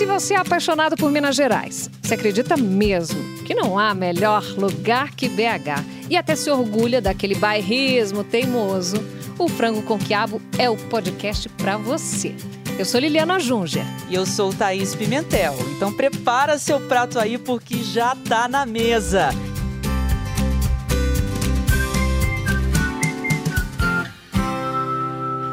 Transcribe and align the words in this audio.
se 0.00 0.06
você 0.06 0.32
é 0.32 0.38
apaixonado 0.38 0.96
por 0.96 1.10
Minas 1.10 1.36
Gerais, 1.36 1.90
você 2.00 2.14
acredita 2.14 2.56
mesmo 2.56 3.22
que 3.44 3.52
não 3.52 3.78
há 3.78 3.92
melhor 3.92 4.42
lugar 4.56 5.14
que 5.14 5.28
BH 5.28 6.08
e 6.08 6.16
até 6.16 6.34
se 6.34 6.50
orgulha 6.50 7.02
daquele 7.02 7.34
bairrismo 7.34 8.24
teimoso, 8.24 8.96
o 9.38 9.46
Frango 9.46 9.82
com 9.82 9.98
Quiabo 9.98 10.40
é 10.58 10.70
o 10.70 10.76
podcast 10.88 11.50
para 11.50 11.76
você. 11.76 12.34
Eu 12.78 12.86
sou 12.86 12.98
Liliana 12.98 13.38
Junger. 13.38 13.84
E 14.08 14.14
eu 14.14 14.24
sou 14.24 14.54
Thaís 14.54 14.94
Pimentel. 14.94 15.54
Então 15.76 15.92
prepara 15.92 16.58
seu 16.58 16.80
prato 16.88 17.18
aí 17.18 17.36
porque 17.36 17.84
já 17.84 18.16
tá 18.26 18.48
na 18.48 18.64
mesa. 18.64 19.28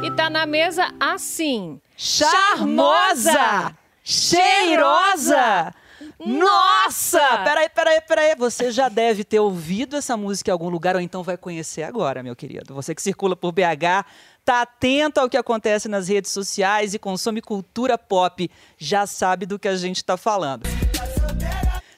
E 0.01 0.11
tá 0.11 0.29
na 0.29 0.45
mesa 0.45 0.87
assim. 1.01 1.81
Charmosa! 1.97 3.75
Cheirosa! 4.09 5.73
Nossa! 6.17 7.19
Peraí, 7.43 7.67
peraí, 7.67 7.99
peraí. 7.99 8.35
Você 8.35 8.71
já 8.71 8.87
deve 8.87 9.25
ter 9.25 9.41
ouvido 9.41 9.97
essa 9.97 10.15
música 10.15 10.49
em 10.49 10.53
algum 10.53 10.69
lugar 10.69 10.95
ou 10.95 11.01
então 11.01 11.23
vai 11.23 11.35
conhecer 11.35 11.83
agora, 11.83 12.23
meu 12.23 12.33
querido. 12.33 12.73
Você 12.73 12.95
que 12.95 13.01
circula 13.01 13.35
por 13.35 13.51
BH, 13.51 14.07
tá 14.45 14.61
atento 14.61 15.19
ao 15.19 15.27
que 15.27 15.35
acontece 15.35 15.89
nas 15.89 16.07
redes 16.07 16.31
sociais 16.31 16.93
e 16.93 16.99
consome 16.99 17.41
cultura 17.41 17.97
pop, 17.97 18.49
já 18.77 19.05
sabe 19.05 19.45
do 19.45 19.59
que 19.59 19.67
a 19.67 19.75
gente 19.75 20.05
tá 20.05 20.15
falando. 20.15 20.63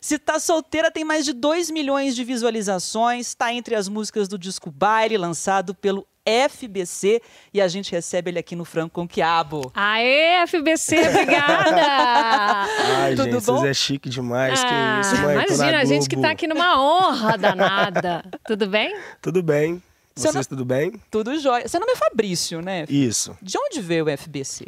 Se 0.02 0.18
tá 0.18 0.40
solteira, 0.40 0.90
tem 0.90 1.04
mais 1.04 1.26
de 1.26 1.34
2 1.34 1.70
milhões 1.70 2.16
de 2.16 2.24
visualizações, 2.24 3.36
tá 3.36 3.54
entre 3.54 3.76
as 3.76 3.88
músicas 3.88 4.28
do 4.28 4.40
disco 4.40 4.72
Baile, 4.72 5.16
lançado 5.16 5.76
pelo 5.76 6.08
FBC, 6.50 7.22
e 7.54 7.62
a 7.62 7.68
gente 7.68 7.92
recebe 7.92 8.32
ele 8.32 8.40
aqui 8.40 8.56
no 8.56 8.66
Franco 8.66 8.96
com 8.96 9.08
Quiabo. 9.08 9.72
Aê, 9.74 10.46
FBC, 10.48 11.10
obrigada! 11.10 11.82
Ai, 13.00 13.16
Tudo 13.16 13.32
gente, 13.32 13.46
bom? 13.46 13.58
vocês 13.58 13.64
é 13.66 13.74
chique 13.74 14.10
demais, 14.10 14.60
ah, 14.64 14.66
que 14.66 15.08
isso, 15.08 15.22
mãe. 15.22 15.36
Imagina, 15.36 15.80
a 15.80 15.86
gente 15.86 16.10
que 16.10 16.18
tá 16.18 16.32
aqui 16.32 16.48
numa 16.48 16.80
honra 16.80 17.38
danada. 17.38 18.24
Tudo 18.46 18.68
bem? 18.68 18.96
Tudo 19.22 19.42
bem. 19.42 19.82
Vocês 20.16 20.36
não... 20.36 20.44
tudo 20.44 20.66
bem? 20.66 20.94
Tudo 21.10 21.40
jóia. 21.40 21.68
Seu 21.68 21.80
nome 21.80 21.94
é 21.94 21.96
Fabrício, 21.96 22.62
né? 22.62 22.86
Isso. 22.90 23.38
De 23.42 23.58
onde 23.58 23.82
veio 23.82 24.06
o 24.06 24.18
FBC? 24.18 24.68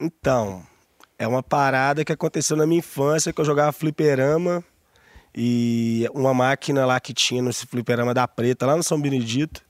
Então, 0.00 0.62
é 1.18 1.26
uma 1.26 1.42
parada 1.42 2.04
que 2.04 2.12
aconteceu 2.12 2.56
na 2.56 2.66
minha 2.66 2.80
infância, 2.80 3.32
que 3.32 3.40
eu 3.40 3.44
jogava 3.44 3.72
fliperama 3.72 4.62
e 5.34 6.08
uma 6.14 6.32
máquina 6.32 6.84
lá 6.86 6.98
que 6.98 7.12
tinha 7.12 7.42
nesse 7.42 7.66
fliperama 7.66 8.14
da 8.14 8.26
Preta, 8.26 8.66
lá 8.66 8.76
no 8.76 8.82
São 8.82 9.00
Benedito, 9.00 9.62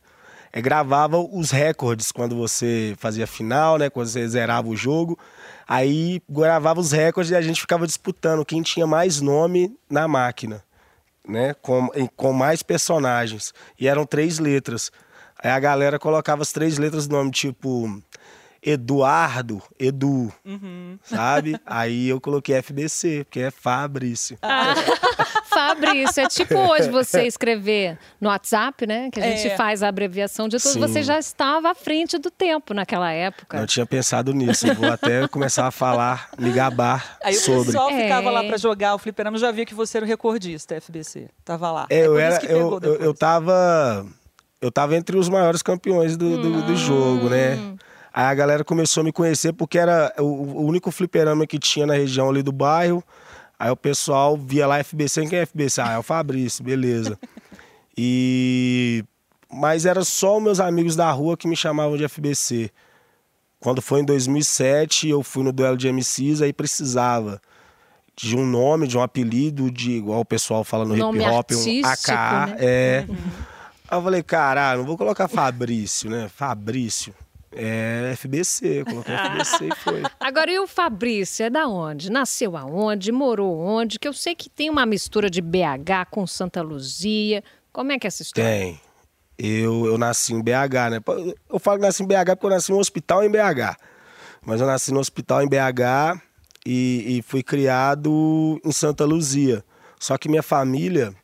é, 0.57 0.63
gravava 0.63 1.19
os 1.19 1.51
recordes 1.51 2.11
quando 2.11 2.35
você 2.35 2.95
fazia 2.99 3.27
final, 3.27 3.77
né? 3.77 3.91
Quando 3.91 4.07
você 4.07 4.27
zerava 4.27 4.67
o 4.69 4.75
jogo. 4.75 5.19
Aí 5.69 6.23
gravava 6.27 6.81
os 6.81 6.93
recordes 6.93 7.31
e 7.31 7.37
a 7.37 7.43
gente 7.43 7.61
ficava 7.61 7.87
disputando 7.87 8.43
quem 8.43 8.63
tinha 8.63 8.87
mais 8.87 9.21
nome 9.21 9.77
na 9.91 10.09
máquina, 10.09 10.65
né? 11.29 11.53
Com, 11.61 11.91
com 12.17 12.33
mais 12.33 12.63
personagens. 12.63 13.53
E 13.79 13.87
eram 13.87 14.07
três 14.07 14.39
letras. 14.39 14.91
Aí 15.39 15.51
a 15.51 15.61
galera 15.61 15.99
colocava 15.99 16.41
as 16.41 16.53
três 16.53 16.79
letras 16.79 17.07
do 17.07 17.15
nome, 17.15 17.31
tipo 17.31 18.03
Eduardo, 18.63 19.63
Edu, 19.79 20.33
uhum. 20.43 20.99
sabe? 21.05 21.61
Aí 21.67 22.09
eu 22.09 22.19
coloquei 22.19 22.63
FBC, 22.63 23.25
porque 23.25 23.41
é 23.41 23.51
Fabrício. 23.51 24.39
Ah, 24.41 24.75
Fabrício, 25.57 26.23
é 26.23 26.29
tipo 26.29 26.55
hoje 26.55 26.91
você 26.91 27.23
escrever 27.27 27.99
no 28.21 28.29
WhatsApp, 28.29 28.87
né? 28.87 29.11
Que 29.11 29.19
a 29.19 29.23
gente 29.23 29.49
é. 29.49 29.57
faz 29.57 29.83
a 29.83 29.89
abreviação 29.89 30.49
de 30.49 30.59
tudo. 30.59 30.73
Sim. 30.73 30.81
Você 30.81 31.03
já 31.03 31.19
estava 31.19 31.71
à 31.71 31.75
frente 31.75 32.19
do 32.19 32.31
tempo 32.31 32.75
naquela 32.75 33.11
época. 33.11 33.59
Eu 33.59 33.67
tinha 33.67 33.87
pensado 33.87 34.35
nisso. 34.35 34.67
Vou 34.75 34.93
até 34.93 35.27
começar 35.29 35.67
a 35.67 35.71
falar, 35.71 36.29
me 36.39 36.51
gabar 36.51 37.17
Aí 37.25 37.35
sobre. 37.35 37.55
Aí 37.55 37.63
o 37.63 37.67
pessoal 37.67 37.91
é. 37.91 38.03
ficava 38.03 38.31
lá 38.31 38.45
para 38.45 38.59
jogar 38.59 38.95
o 38.95 38.99
fliperama 38.99 39.39
já 39.39 39.51
via 39.51 39.65
que 39.65 39.75
você 39.75 39.97
era 39.97 40.05
o 40.05 40.09
recordista, 40.09 40.79
FBC. 40.79 41.29
Tava 41.43 41.73
lá. 41.73 41.87
É, 41.89 42.07
eu, 42.07 42.19
era, 42.19 42.45
eu, 42.45 42.79
eu, 42.83 42.95
eu 42.97 43.15
tava... 43.15 44.07
Eu 44.59 44.73
tava 44.73 44.97
entre 44.97 45.17
os 45.19 45.29
maiores 45.29 45.63
campeões 45.63 46.17
do, 46.17 46.41
do, 46.41 46.63
do 46.63 46.77
jogo, 46.77 47.29
né? 47.29 47.57
Hum. 47.57 47.77
Aí 48.13 48.25
a 48.25 48.35
galera 48.35 48.65
começou 48.65 49.03
a 49.03 49.05
me 49.05 49.13
conhecer 49.13 49.53
porque 49.53 49.79
era 49.79 50.13
o, 50.19 50.23
o 50.25 50.67
único 50.67 50.91
fliperama 50.91 51.47
que 51.47 51.59
tinha 51.59 51.87
na 51.87 51.93
região 51.93 52.31
ali 52.31 52.43
do 52.43 52.51
bairro. 52.51 53.05
Aí 53.59 53.71
o 53.71 53.77
pessoal 53.77 54.37
via 54.37 54.67
lá 54.67 54.83
FBC, 54.83 55.27
quem 55.27 55.39
é 55.39 55.47
FBC? 55.47 55.81
Ah, 55.81 55.93
é 55.93 55.99
o 55.99 56.03
Fabrício, 56.03 56.65
beleza. 56.65 57.19
E 57.99 59.03
mas 59.51 59.87
era 59.87 60.05
só 60.05 60.39
meus 60.39 60.61
amigos 60.61 60.95
da 60.95 61.11
rua 61.11 61.35
que 61.35 61.49
me 61.49 61.57
chamavam 61.57 61.97
de 61.97 62.07
FBC. 62.07 62.71
Quando 63.59 63.81
foi 63.81 64.01
em 64.01 64.05
2007, 64.05 65.09
eu 65.09 65.23
fui 65.23 65.43
no 65.43 65.51
duelo 65.51 65.79
de 65.79 65.91
MCs, 65.91 66.43
aí 66.43 66.53
precisava 66.53 67.41
de 68.15 68.37
um 68.37 68.45
nome, 68.45 68.87
de 68.87 68.99
um 68.99 69.03
apelido, 69.03 69.71
de 69.71 69.93
igual 69.93 70.21
o 70.21 70.25
pessoal 70.25 70.63
fala 70.63 70.85
no 70.85 70.97
nome 70.97 71.21
hip 71.21 71.31
hop, 71.31 71.51
um 71.53 71.87
AK, 71.87 72.09
né? 72.09 72.57
é. 72.59 73.05
Uhum. 73.09 73.17
Aí 73.89 73.99
eu 73.99 74.03
falei, 74.03 74.23
caralho, 74.23 74.81
não 74.81 74.87
vou 74.87 74.99
colocar 74.99 75.29
Fabrício, 75.29 76.11
né? 76.11 76.29
Fabrício. 76.29 77.15
É 77.59 78.15
FBC, 78.15 78.85
colocou 78.85 79.15
FBC 79.15 79.69
e 79.69 79.75
foi. 79.77 80.03
Agora, 80.21 80.51
e 80.51 80.59
o 80.59 80.67
Fabrício, 80.67 81.47
é 81.47 81.51
da 81.51 81.67
onde? 81.67 82.11
Nasceu 82.11 82.57
aonde? 82.57 83.11
Morou 83.11 83.59
onde? 83.59 83.99
Que 83.99 84.07
eu 84.07 84.13
sei 84.13 84.35
que 84.35 84.51
tem 84.51 84.69
uma 84.69 84.85
mistura 84.85 85.31
de 85.31 85.41
BH 85.41 86.11
com 86.11 86.27
Santa 86.27 86.61
Luzia. 86.61 87.43
Como 87.73 87.93
é 87.93 87.99
que 87.99 88.07
é 88.07 88.09
essa 88.09 88.23
história? 88.23 88.51
Tem. 88.51 88.81
Eu, 89.39 89.87
eu 89.87 89.97
nasci 89.97 90.35
em 90.35 90.43
BH, 90.43 90.91
né? 90.91 91.01
Eu 91.49 91.59
falo 91.59 91.79
que 91.79 91.87
nasci 91.87 92.03
em 92.03 92.07
BH 92.07 92.33
porque 92.33 92.47
eu 92.47 92.51
nasci 92.51 92.73
em 92.73 92.75
um 92.75 92.79
hospital 92.79 93.25
em 93.25 93.31
BH. 93.31 93.77
Mas 94.45 94.61
eu 94.61 94.67
nasci 94.67 94.93
no 94.93 95.01
hospital 95.01 95.43
em 95.43 95.49
BH 95.49 96.21
e, 96.67 97.19
e 97.19 97.23
fui 97.23 97.43
criado 97.43 98.61
em 98.65 98.73
Santa 98.73 99.05
Luzia. 99.05 99.65
Só 99.99 100.19
que 100.19 100.29
minha 100.29 100.43
família 100.43 101.15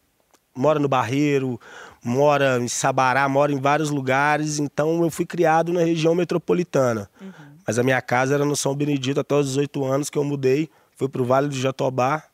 mora 0.54 0.78
no 0.78 0.88
Barreiro, 0.88 1.60
mora 2.04 2.58
em 2.58 2.68
Sabará, 2.68 3.28
mora 3.28 3.52
em 3.52 3.60
vários 3.60 3.90
lugares, 3.90 4.58
então 4.58 5.02
eu 5.02 5.10
fui 5.10 5.24
criado 5.24 5.72
na 5.72 5.80
região 5.80 6.14
metropolitana. 6.14 7.08
Uhum. 7.20 7.32
Mas 7.66 7.78
a 7.78 7.82
minha 7.82 8.02
casa 8.02 8.34
era 8.34 8.44
no 8.44 8.56
São 8.56 8.74
Benedito 8.74 9.20
até 9.20 9.34
os 9.34 9.46
18 9.48 9.84
anos 9.84 10.10
que 10.10 10.18
eu 10.18 10.24
mudei, 10.24 10.68
fui 10.96 11.08
para 11.08 11.22
o 11.22 11.24
Vale 11.24 11.48
do 11.48 11.54
Jatobá. 11.54 12.24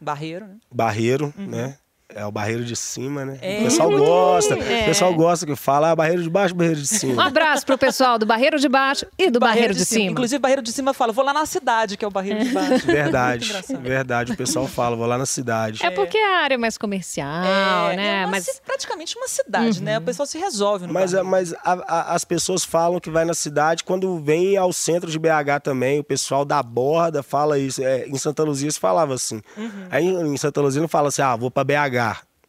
Barreiro, 0.00 0.46
né? 0.46 0.56
Barreiro, 0.70 1.34
uhum. 1.38 1.46
né? 1.46 1.78
É 2.08 2.24
o 2.24 2.30
barreiro 2.30 2.64
de 2.64 2.76
cima, 2.76 3.24
né? 3.24 3.38
É. 3.40 3.60
O 3.60 3.64
pessoal 3.64 3.90
gosta. 3.90 4.54
É. 4.54 4.82
O 4.82 4.84
pessoal 4.84 5.14
gosta 5.14 5.46
que 5.46 5.56
fala 5.56 5.90
ah, 5.90 5.96
barreiro 5.96 6.22
de 6.22 6.28
baixo, 6.28 6.54
barreiro 6.54 6.80
de 6.80 6.86
cima. 6.86 7.14
Um 7.14 7.26
abraço 7.26 7.64
pro 7.64 7.78
pessoal 7.78 8.18
do 8.18 8.26
barreiro 8.26 8.58
de 8.58 8.68
baixo 8.68 9.06
e 9.18 9.30
do 9.30 9.40
barreiro, 9.40 9.40
barreiro 9.40 9.74
de, 9.74 9.80
de 9.80 9.86
cima. 9.86 10.00
cima. 10.00 10.12
Inclusive, 10.12 10.38
barreiro 10.38 10.62
de 10.62 10.70
cima 10.70 10.92
fala, 10.92 11.12
vou 11.12 11.24
lá 11.24 11.32
na 11.32 11.46
cidade, 11.46 11.96
que 11.96 12.04
é 12.04 12.08
o 12.08 12.10
barreiro 12.10 12.44
de 12.44 12.50
baixo. 12.50 12.86
Verdade, 12.94 13.52
verdade. 13.80 14.32
O 14.32 14.36
pessoal 14.36 14.66
fala, 14.66 14.94
vou 14.96 15.06
lá 15.06 15.16
na 15.16 15.26
cidade. 15.26 15.84
É 15.84 15.90
porque 15.90 16.18
é 16.18 16.36
a 16.36 16.42
área 16.42 16.54
é 16.54 16.58
mais 16.58 16.76
comercial, 16.76 17.90
é, 17.90 17.96
né? 17.96 18.22
É 18.22 18.24
uma, 18.24 18.32
mas 18.32 18.60
praticamente 18.64 19.16
uma 19.16 19.26
cidade, 19.26 19.78
uhum. 19.78 19.84
né? 19.84 19.96
O 19.96 20.00
uhum. 20.00 20.04
pessoal 20.04 20.26
se 20.26 20.38
resolve 20.38 20.86
no 20.86 20.92
Mas, 20.92 21.12
mas 21.12 21.52
a, 21.54 21.72
a, 21.86 22.14
as 22.14 22.24
pessoas 22.24 22.64
falam 22.64 23.00
que 23.00 23.10
vai 23.10 23.24
na 23.24 23.34
cidade 23.34 23.82
quando 23.82 24.18
vem 24.18 24.56
ao 24.56 24.72
centro 24.72 25.10
de 25.10 25.18
BH 25.18 25.62
também. 25.62 26.00
O 26.00 26.04
pessoal 26.04 26.44
da 26.44 26.62
borda 26.62 27.22
fala 27.22 27.58
isso. 27.58 27.82
É, 27.82 28.06
em 28.06 28.18
Santa 28.18 28.42
Luzia 28.42 28.70
se 28.70 28.78
falava 28.78 29.14
assim. 29.14 29.40
Uhum. 29.56 29.86
Aí 29.90 30.06
em 30.06 30.36
Santa 30.36 30.60
Luzia 30.60 30.80
não 30.80 30.88
fala 30.88 31.08
assim, 31.08 31.22
ah, 31.22 31.34
vou 31.34 31.50
para 31.50 31.64
BH. 31.64 31.93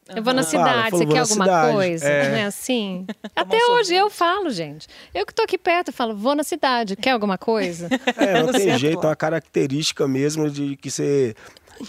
Eu 0.07 0.21
vou 0.21 0.33
na 0.33 0.43
cidade, 0.43 0.91
Fala, 0.91 1.03
você 1.03 1.05
quer 1.07 1.19
alguma 1.19 1.45
cidade. 1.45 1.73
coisa? 1.73 2.07
É. 2.07 2.29
Não 2.29 2.35
é 2.35 2.45
assim? 2.45 3.07
Até 3.35 3.57
hoje 3.71 3.95
eu 3.95 4.09
falo, 4.09 4.51
gente. 4.51 4.87
Eu 5.13 5.25
que 5.25 5.33
tô 5.33 5.41
aqui 5.41 5.57
perto, 5.57 5.91
falo, 5.91 6.15
vou 6.15 6.35
na 6.35 6.43
cidade, 6.43 6.95
quer 6.95 7.11
alguma 7.11 7.37
coisa? 7.37 7.89
É, 8.17 8.41
não 8.41 8.51
tem 8.51 8.77
jeito, 8.77 9.03
é 9.03 9.07
uma 9.07 9.15
característica 9.15 10.07
mesmo 10.07 10.49
de 10.49 10.75
que 10.77 10.91
você 10.91 11.35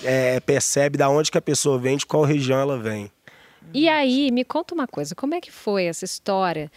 é, 0.02 0.40
percebe 0.40 0.96
da 0.96 1.08
onde 1.08 1.30
que 1.30 1.38
a 1.38 1.42
pessoa 1.42 1.78
vem, 1.78 1.96
de 1.96 2.06
qual 2.06 2.24
região 2.24 2.58
ela 2.58 2.78
vem. 2.78 3.10
E 3.74 3.88
aí, 3.88 4.30
me 4.32 4.44
conta 4.44 4.74
uma 4.74 4.86
coisa, 4.86 5.14
como 5.14 5.34
é 5.34 5.40
que 5.40 5.52
foi 5.52 5.84
essa 5.84 6.04
história 6.04 6.70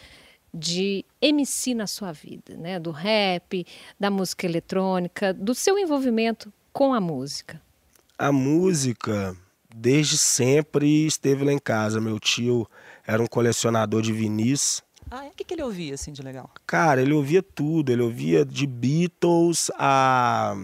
de 0.54 1.06
MC 1.22 1.74
na 1.74 1.88
sua 1.88 2.12
vida, 2.12 2.56
né? 2.58 2.80
Do 2.80 2.92
rap, 2.92 3.66
da 4.00 4.10
música 4.10 4.46
eletrônica, 4.46 5.34
do 5.34 5.56
seu 5.56 5.78
envolvimento 5.78 6.52
com 6.74 6.94
a 6.94 7.00
música? 7.00 7.62
A 8.18 8.32
música 8.32 9.36
desde 9.74 10.18
sempre 10.18 11.06
esteve 11.06 11.44
lá 11.44 11.54
em 11.54 11.60
casa. 11.60 12.02
Meu 12.02 12.20
tio 12.20 12.68
era 13.06 13.22
um 13.22 13.28
colecionador 13.28 14.02
de 14.02 14.14
vinis. 14.14 14.84
Ah, 15.10 15.26
e 15.26 15.30
o 15.30 15.32
que, 15.32 15.44
que 15.44 15.54
ele 15.54 15.64
ouvia 15.64 15.96
assim 15.96 16.12
de 16.12 16.22
legal? 16.22 16.50
Cara, 16.68 17.02
ele 17.02 17.14
ouvia 17.14 17.42
tudo. 17.42 17.92
Ele 17.92 18.02
ouvia 18.02 18.46
de 18.46 18.68
Beatles 18.68 19.72
a, 19.78 20.56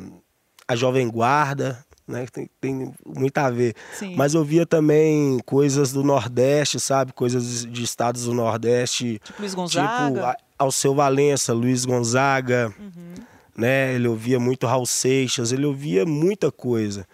a 0.67 0.75
Jovem 0.75 1.09
Guarda, 1.09 1.83
né? 2.07 2.25
Tem, 2.31 2.49
tem 2.61 2.93
muito 3.05 3.37
a 3.37 3.49
ver. 3.49 3.75
Sim. 3.93 4.15
Mas 4.15 4.35
ouvia 4.35 4.65
também 4.65 5.39
coisas 5.45 5.91
do 5.91 6.03
Nordeste, 6.03 6.79
sabe? 6.79 7.11
Coisas 7.13 7.65
de 7.65 7.83
estados 7.83 8.25
do 8.25 8.33
Nordeste. 8.33 9.19
Tipo 9.23 9.41
Luiz 9.41 9.55
Gonzaga? 9.55 10.33
Tipo 10.33 10.45
ao 10.57 10.71
seu 10.71 10.93
Valença, 10.93 11.53
Luiz 11.53 11.85
Gonzaga. 11.85 12.73
Uhum. 12.79 13.15
Né? 13.57 13.93
Ele 13.95 14.07
ouvia 14.07 14.39
muito 14.39 14.67
Raul 14.67 14.85
Seixas, 14.85 15.51
ele 15.51 15.65
ouvia 15.65 16.05
muita 16.05 16.51
coisa. 16.51 17.07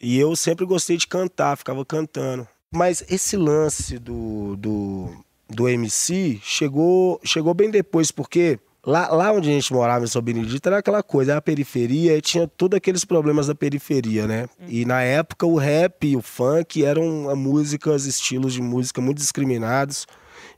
E 0.00 0.18
eu 0.18 0.34
sempre 0.36 0.64
gostei 0.64 0.96
de 0.96 1.06
cantar, 1.06 1.56
ficava 1.56 1.84
cantando. 1.84 2.46
Mas 2.70 3.02
esse 3.08 3.36
lance 3.36 3.98
do, 3.98 4.56
do, 4.56 5.10
do 5.48 5.68
MC 5.68 6.38
chegou, 6.42 7.20
chegou 7.24 7.54
bem 7.54 7.70
depois, 7.70 8.10
porque 8.10 8.58
Lá, 8.86 9.08
lá 9.08 9.32
onde 9.32 9.50
a 9.50 9.52
gente 9.52 9.70
morava 9.70 10.04
em 10.04 10.08
São 10.08 10.22
Benedito 10.22 10.66
era 10.66 10.78
aquela 10.78 11.02
coisa, 11.02 11.32
era 11.32 11.38
a 11.40 11.42
periferia 11.42 12.16
e 12.16 12.22
tinha 12.22 12.46
todos 12.48 12.76
aqueles 12.76 13.04
problemas 13.04 13.48
da 13.48 13.54
periferia, 13.54 14.26
né? 14.26 14.48
E 14.66 14.86
na 14.86 15.02
época 15.02 15.44
o 15.44 15.56
rap 15.56 16.06
e 16.06 16.16
o 16.16 16.22
funk 16.22 16.82
eram 16.82 17.36
músicas, 17.36 18.06
estilos 18.06 18.54
de 18.54 18.62
música 18.62 18.98
muito 19.00 19.18
discriminados. 19.18 20.06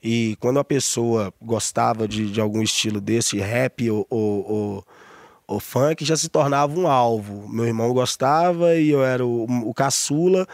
E 0.00 0.36
quando 0.38 0.60
a 0.60 0.64
pessoa 0.64 1.32
gostava 1.42 2.06
de, 2.06 2.30
de 2.30 2.40
algum 2.40 2.62
estilo 2.62 3.00
desse, 3.00 3.38
rap 3.38 3.90
ou, 3.90 4.06
ou, 4.08 4.50
ou, 4.50 4.84
ou 5.50 5.58
funk, 5.58 6.04
já 6.04 6.16
se 6.16 6.28
tornava 6.28 6.78
um 6.78 6.86
alvo. 6.86 7.48
Meu 7.48 7.66
irmão 7.66 7.92
gostava 7.92 8.76
e 8.76 8.90
eu 8.90 9.04
era 9.04 9.26
o, 9.26 9.46
o 9.68 9.74
caçula. 9.74 10.46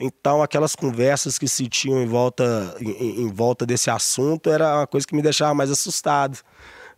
Então, 0.00 0.42
aquelas 0.42 0.74
conversas 0.74 1.38
que 1.38 1.46
se 1.46 1.68
tinham 1.68 2.02
em 2.02 2.06
volta, 2.06 2.74
em, 2.80 3.24
em, 3.24 3.28
volta 3.28 3.66
desse 3.66 3.90
assunto 3.90 4.48
era 4.48 4.78
uma 4.78 4.86
coisa 4.86 5.06
que 5.06 5.14
me 5.14 5.20
deixava 5.20 5.52
mais 5.52 5.70
assustado, 5.70 6.38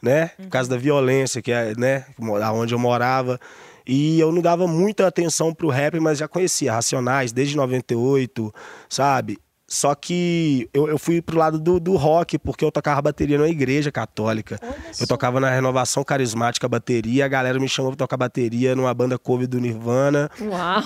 né? 0.01 0.29
Por 0.37 0.49
causa 0.49 0.71
da 0.71 0.77
violência, 0.77 1.43
que 1.43 1.51
é, 1.51 1.75
né? 1.77 2.07
Onde 2.55 2.73
eu 2.73 2.79
morava. 2.79 3.41
E 3.85 4.21
eu 4.21 4.31
não 4.31 4.41
dava 4.41 4.69
muita 4.69 5.09
atenção 5.09 5.53
pro 5.53 5.71
rap, 5.71 5.99
mas 5.99 6.19
já 6.19 6.29
conhecia 6.29 6.73
Racionais 6.73 7.33
desde 7.33 7.57
98, 7.57 8.55
sabe? 8.89 9.39
Só 9.73 9.95
que 9.95 10.69
eu, 10.75 10.89
eu 10.89 10.99
fui 10.99 11.23
pro 11.23 11.39
lado 11.39 11.57
do, 11.57 11.79
do 11.79 11.95
rock, 11.95 12.37
porque 12.41 12.65
eu 12.65 12.73
tocava 12.73 13.01
bateria 13.01 13.39
numa 13.39 13.49
igreja 13.49 13.93
católica. 13.93 14.59
eu 15.01 15.07
tocava 15.07 15.39
na 15.39 15.49
renovação 15.49 16.03
carismática 16.03 16.69
bateria, 16.69 17.25
a 17.25 17.29
galera 17.29 17.57
me 17.61 17.69
chamou 17.69 17.93
pra 17.93 17.99
tocar 17.99 18.17
bateria 18.17 18.75
numa 18.75 18.93
banda 18.93 19.17
cover 19.17 19.47
do 19.47 19.61
Nirvana. 19.61 20.29
Uau! 20.41 20.83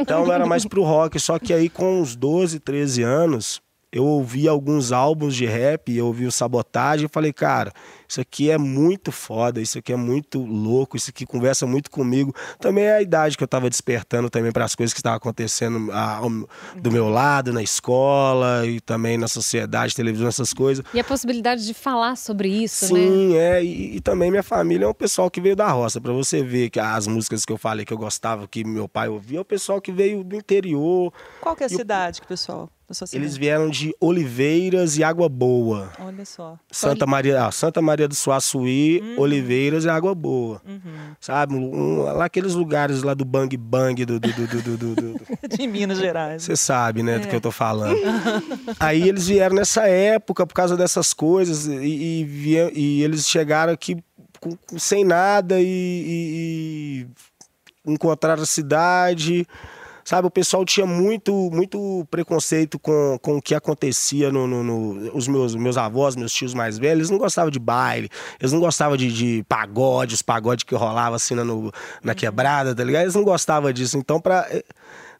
Então 0.00 0.24
eu 0.24 0.32
era 0.32 0.46
mais 0.46 0.64
pro 0.64 0.84
rock. 0.84 1.18
Só 1.18 1.36
que 1.36 1.52
aí 1.52 1.68
com 1.68 2.00
uns 2.00 2.14
12, 2.14 2.60
13 2.60 3.02
anos, 3.02 3.60
eu 3.92 4.06
ouvi 4.06 4.48
alguns 4.48 4.90
álbuns 4.90 5.36
de 5.36 5.44
rap, 5.44 5.94
eu 5.94 6.06
ouvi 6.06 6.24
o 6.24 6.32
Sabotagem 6.32 7.04
e 7.04 7.08
falei, 7.12 7.30
cara, 7.30 7.72
isso 8.08 8.22
aqui 8.22 8.50
é 8.50 8.56
muito 8.56 9.12
foda, 9.12 9.60
isso 9.60 9.78
aqui 9.78 9.92
é 9.92 9.96
muito 9.96 10.42
louco, 10.42 10.96
isso 10.96 11.10
aqui 11.10 11.26
conversa 11.26 11.66
muito 11.66 11.90
comigo. 11.90 12.34
Também 12.58 12.84
é 12.84 12.94
a 12.94 13.02
idade 13.02 13.36
que 13.36 13.44
eu 13.44 13.48
tava 13.48 13.68
despertando 13.68 14.30
também 14.30 14.50
para 14.50 14.64
as 14.64 14.74
coisas 14.74 14.94
que 14.94 15.00
estavam 15.00 15.18
acontecendo 15.18 15.90
ah, 15.92 16.22
do 16.74 16.90
meu 16.90 17.10
lado, 17.10 17.52
na 17.52 17.62
escola 17.62 18.66
e 18.66 18.80
também 18.80 19.18
na 19.18 19.28
sociedade, 19.28 19.94
televisão, 19.94 20.26
essas 20.26 20.54
coisas. 20.54 20.82
E 20.94 20.98
a 20.98 21.04
possibilidade 21.04 21.66
de 21.66 21.74
falar 21.74 22.16
sobre 22.16 22.48
isso, 22.48 22.86
Sim, 22.86 22.94
né? 22.94 23.00
Sim, 23.00 23.36
é, 23.36 23.64
e, 23.64 23.96
e, 23.96 24.00
também 24.00 24.30
minha 24.30 24.42
família 24.42 24.86
é 24.86 24.88
um 24.88 24.94
pessoal 24.94 25.30
que 25.30 25.40
veio 25.40 25.54
da 25.54 25.70
roça, 25.70 26.00
para 26.00 26.12
você 26.14 26.42
ver 26.42 26.70
que 26.70 26.80
as 26.80 27.06
músicas 27.06 27.44
que 27.44 27.52
eu 27.52 27.58
falei 27.58 27.84
que 27.84 27.92
eu 27.92 27.98
gostava, 27.98 28.48
que 28.48 28.64
meu 28.64 28.88
pai 28.88 29.08
ouvia, 29.08 29.38
é 29.38 29.40
o 29.42 29.44
pessoal 29.44 29.82
que 29.82 29.92
veio 29.92 30.24
do 30.24 30.34
interior. 30.34 31.12
Qual 31.42 31.54
que 31.54 31.62
é 31.62 31.66
a 31.66 31.68
cidade 31.68 32.20
que 32.20 32.24
o 32.24 32.28
pessoal 32.28 32.70
eles 33.12 33.36
vieram 33.36 33.68
de 33.68 33.94
Oliveiras 34.00 34.96
e 34.96 35.04
Água 35.04 35.28
Boa. 35.28 35.90
Olha 35.98 36.24
só. 36.24 36.58
Santa 36.70 37.06
Maria, 37.06 37.46
ah, 37.46 37.52
Santa 37.52 37.80
Maria 37.82 38.08
do 38.08 38.14
Suaçuí, 38.14 39.00
uhum. 39.00 39.20
Oliveiras 39.20 39.84
e 39.84 39.88
Água 39.88 40.14
Boa. 40.14 40.60
Uhum. 40.66 41.14
Sabe? 41.20 41.54
Um, 41.54 42.02
lá 42.02 42.24
aqueles 42.24 42.54
lugares 42.54 43.02
lá 43.02 43.14
do 43.14 43.24
Bang 43.24 43.56
Bang 43.56 44.04
do. 44.04 44.18
do, 44.18 44.30
do, 44.30 44.76
do, 44.76 44.94
do 44.94 45.20
de 45.48 45.66
Minas 45.66 45.98
Gerais. 45.98 46.42
Você 46.42 46.56
sabe, 46.56 47.02
né, 47.02 47.16
é. 47.16 47.18
do 47.18 47.28
que 47.28 47.36
eu 47.36 47.40
tô 47.40 47.50
falando. 47.50 47.98
Aí 48.78 49.08
eles 49.08 49.28
vieram 49.28 49.56
nessa 49.56 49.86
época 49.86 50.46
por 50.46 50.54
causa 50.54 50.76
dessas 50.76 51.12
coisas 51.12 51.66
e, 51.66 52.20
e, 52.20 52.24
vieram, 52.24 52.70
e 52.74 53.02
eles 53.02 53.28
chegaram 53.28 53.72
aqui 53.72 53.96
com, 54.40 54.56
com, 54.56 54.78
sem 54.78 55.04
nada 55.04 55.60
e, 55.60 55.64
e, 55.64 57.06
e 57.86 57.92
encontraram 57.92 58.42
a 58.42 58.46
cidade 58.46 59.46
sabe, 60.04 60.26
o 60.26 60.30
pessoal 60.30 60.64
tinha 60.64 60.86
muito, 60.86 61.50
muito 61.52 62.06
preconceito 62.10 62.78
com, 62.78 63.18
com 63.20 63.36
o 63.36 63.42
que 63.42 63.54
acontecia 63.54 64.30
no, 64.30 64.46
no, 64.46 64.62
no, 64.62 65.16
os 65.16 65.28
meus, 65.28 65.54
meus 65.54 65.76
avós, 65.76 66.16
meus 66.16 66.32
tios 66.32 66.54
mais 66.54 66.78
velhos, 66.78 66.98
eles 66.98 67.10
não 67.10 67.18
gostavam 67.18 67.50
de 67.50 67.58
baile, 67.58 68.08
eles 68.40 68.52
não 68.52 68.60
gostavam 68.60 68.96
de, 68.96 69.12
de 69.12 69.44
pagode, 69.48 70.14
os 70.14 70.22
pagodes 70.22 70.64
que 70.64 70.74
rolava 70.74 71.16
assim 71.16 71.34
na, 71.34 71.44
no, 71.44 71.72
na 72.02 72.14
quebrada, 72.14 72.74
tá 72.74 72.84
ligado? 72.84 73.02
Eles 73.02 73.14
não 73.14 73.24
gostavam 73.24 73.72
disso. 73.72 73.96
Então, 73.96 74.20
para 74.20 74.46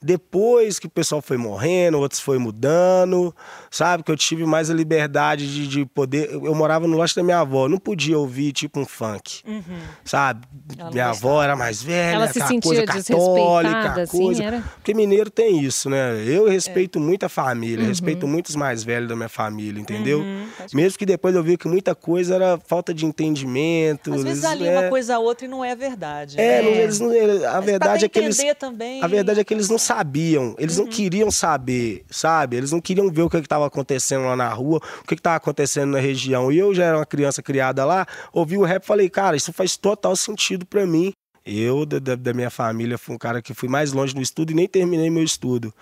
depois 0.02 0.78
que 0.78 0.86
o 0.86 0.90
pessoal 0.90 1.22
foi 1.22 1.36
morrendo, 1.36 1.98
outros 1.98 2.20
foi 2.20 2.38
mudando, 2.38 3.34
sabe? 3.70 4.02
Que 4.02 4.10
eu 4.10 4.16
tive 4.16 4.44
mais 4.44 4.70
a 4.70 4.74
liberdade 4.74 5.52
de, 5.52 5.66
de 5.66 5.86
poder. 5.86 6.30
Eu 6.32 6.54
morava 6.54 6.86
no 6.88 6.96
lote 6.96 7.14
da 7.14 7.22
minha 7.22 7.38
avó, 7.38 7.68
não 7.68 7.78
podia 7.78 8.18
ouvir 8.18 8.52
tipo 8.52 8.80
um 8.80 8.84
funk, 8.84 9.42
uhum. 9.46 9.62
sabe? 10.04 10.46
Ela 10.76 10.90
minha 10.90 11.08
avó 11.10 11.42
era 11.42 11.54
mais 11.54 11.82
velha, 11.82 12.16
Ela 12.16 12.26
se 12.28 12.40
sentia 12.40 12.60
coisa 12.60 12.84
católica, 12.86 14.02
assim, 14.02 14.18
coisa. 14.18 14.42
Era? 14.42 14.64
Porque 14.74 14.92
mineiro 14.92 15.30
tem 15.30 15.62
isso, 15.62 15.88
né? 15.88 16.22
Eu 16.26 16.48
respeito 16.48 16.98
é. 16.98 17.02
muito 17.02 17.24
a 17.24 17.28
família, 17.28 17.82
uhum. 17.82 17.88
respeito 17.88 18.26
muito 18.26 18.48
os 18.48 18.56
mais 18.56 18.82
velhos 18.82 19.08
da 19.08 19.14
minha 19.14 19.28
família, 19.28 19.80
entendeu? 19.80 20.20
Uhum. 20.20 20.46
Mesmo 20.74 20.98
que 20.98 21.06
depois 21.06 21.34
eu 21.34 21.42
vi 21.42 21.56
que 21.56 21.68
muita 21.68 21.94
coisa 21.94 22.34
era 22.34 22.58
falta 22.66 22.92
de 22.92 23.06
entendimento. 23.06 24.12
Às 24.12 24.24
vezes 24.24 24.44
ali 24.44 24.66
é... 24.66 24.80
uma 24.80 24.88
coisa 24.88 25.16
a 25.16 25.18
outra 25.18 25.46
e 25.46 25.48
não 25.48 25.64
é 25.64 25.76
verdade. 25.76 26.40
É, 26.40 26.62
né? 26.62 26.82
eles 26.82 26.98
não, 26.98 27.10
a 27.10 27.52
Mas 27.54 27.64
verdade 27.64 28.04
é 28.04 28.08
que 28.08 28.18
eles. 28.18 28.42
Também... 28.58 29.02
A 29.02 29.06
verdade 29.06 29.40
é 29.40 29.44
que 29.44 29.54
eles 29.54 29.68
não 29.68 29.78
sabiam, 29.94 30.54
eles 30.58 30.78
uhum. 30.78 30.84
não 30.84 30.90
queriam 30.90 31.30
saber, 31.30 32.04
sabe? 32.10 32.56
Eles 32.56 32.72
não 32.72 32.80
queriam 32.80 33.10
ver 33.10 33.22
o 33.22 33.30
que 33.30 33.36
estava 33.36 33.66
acontecendo 33.66 34.24
lá 34.24 34.34
na 34.34 34.48
rua, 34.48 34.80
o 35.02 35.06
que 35.06 35.14
estava 35.14 35.36
acontecendo 35.36 35.92
na 35.92 36.00
região. 36.00 36.50
E 36.50 36.58
eu 36.58 36.74
já 36.74 36.84
era 36.84 36.98
uma 36.98 37.06
criança 37.06 37.42
criada 37.42 37.84
lá, 37.84 38.06
ouvi 38.32 38.56
o 38.56 38.64
rap 38.64 38.82
e 38.82 38.86
falei, 38.86 39.10
cara, 39.10 39.36
isso 39.36 39.52
faz 39.52 39.76
total 39.76 40.16
sentido 40.16 40.64
para 40.64 40.86
mim. 40.86 41.12
Eu, 41.44 41.84
da, 41.84 42.14
da, 42.14 42.32
minha 42.32 42.50
família, 42.50 42.96
fui 42.96 43.14
um 43.14 43.18
cara 43.18 43.42
que 43.42 43.52
fui 43.52 43.68
mais 43.68 43.92
longe 43.92 44.14
no 44.14 44.22
estudo 44.22 44.52
e 44.52 44.54
nem 44.54 44.68
terminei 44.68 45.10
meu 45.10 45.24
estudo 45.24 45.74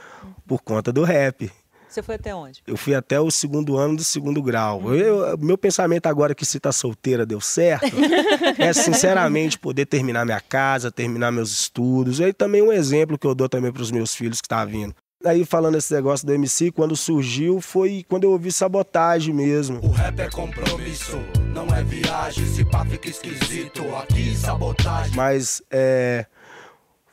por 0.46 0.62
conta 0.62 0.90
do 0.90 1.04
rap. 1.04 1.50
Você 1.90 2.04
foi 2.04 2.14
até 2.14 2.32
onde? 2.32 2.62
Eu 2.64 2.76
fui 2.76 2.94
até 2.94 3.20
o 3.20 3.32
segundo 3.32 3.76
ano 3.76 3.96
do 3.96 4.04
segundo 4.04 4.40
grau. 4.40 4.80
Uhum. 4.82 4.94
Eu, 4.94 5.38
meu 5.38 5.58
pensamento 5.58 6.06
agora 6.06 6.36
que 6.36 6.46
se 6.46 6.60
tá 6.60 6.70
solteira 6.70 7.26
deu 7.26 7.40
certo 7.40 7.84
é 8.58 8.72
sinceramente 8.72 9.58
poder 9.58 9.86
terminar 9.86 10.24
minha 10.24 10.40
casa, 10.40 10.92
terminar 10.92 11.32
meus 11.32 11.50
estudos. 11.50 12.20
E 12.20 12.32
também 12.32 12.62
um 12.62 12.72
exemplo 12.72 13.18
que 13.18 13.26
eu 13.26 13.34
dou 13.34 13.48
também 13.48 13.72
para 13.72 13.82
os 13.82 13.90
meus 13.90 14.14
filhos 14.14 14.40
que 14.40 14.48
tá 14.48 14.64
vindo. 14.64 14.94
Aí 15.24 15.44
falando 15.44 15.76
esse 15.76 15.92
negócio 15.92 16.24
do 16.24 16.32
MC, 16.32 16.70
quando 16.70 16.96
surgiu 16.96 17.60
foi 17.60 18.06
quando 18.08 18.24
eu 18.24 18.30
ouvi 18.30 18.52
sabotagem 18.52 19.34
mesmo. 19.34 19.80
O 19.82 19.90
rap 19.90 20.18
é 20.18 20.30
compromisso, 20.30 21.18
não 21.52 21.66
é 21.74 21.82
viagem, 21.82 22.46
se 22.46 22.64
pá 22.64 22.86
fica 22.86 23.10
esquisito, 23.10 23.82
aqui 23.96 24.34
sabotagem. 24.34 25.14
Mas 25.14 25.60
é 25.70 26.24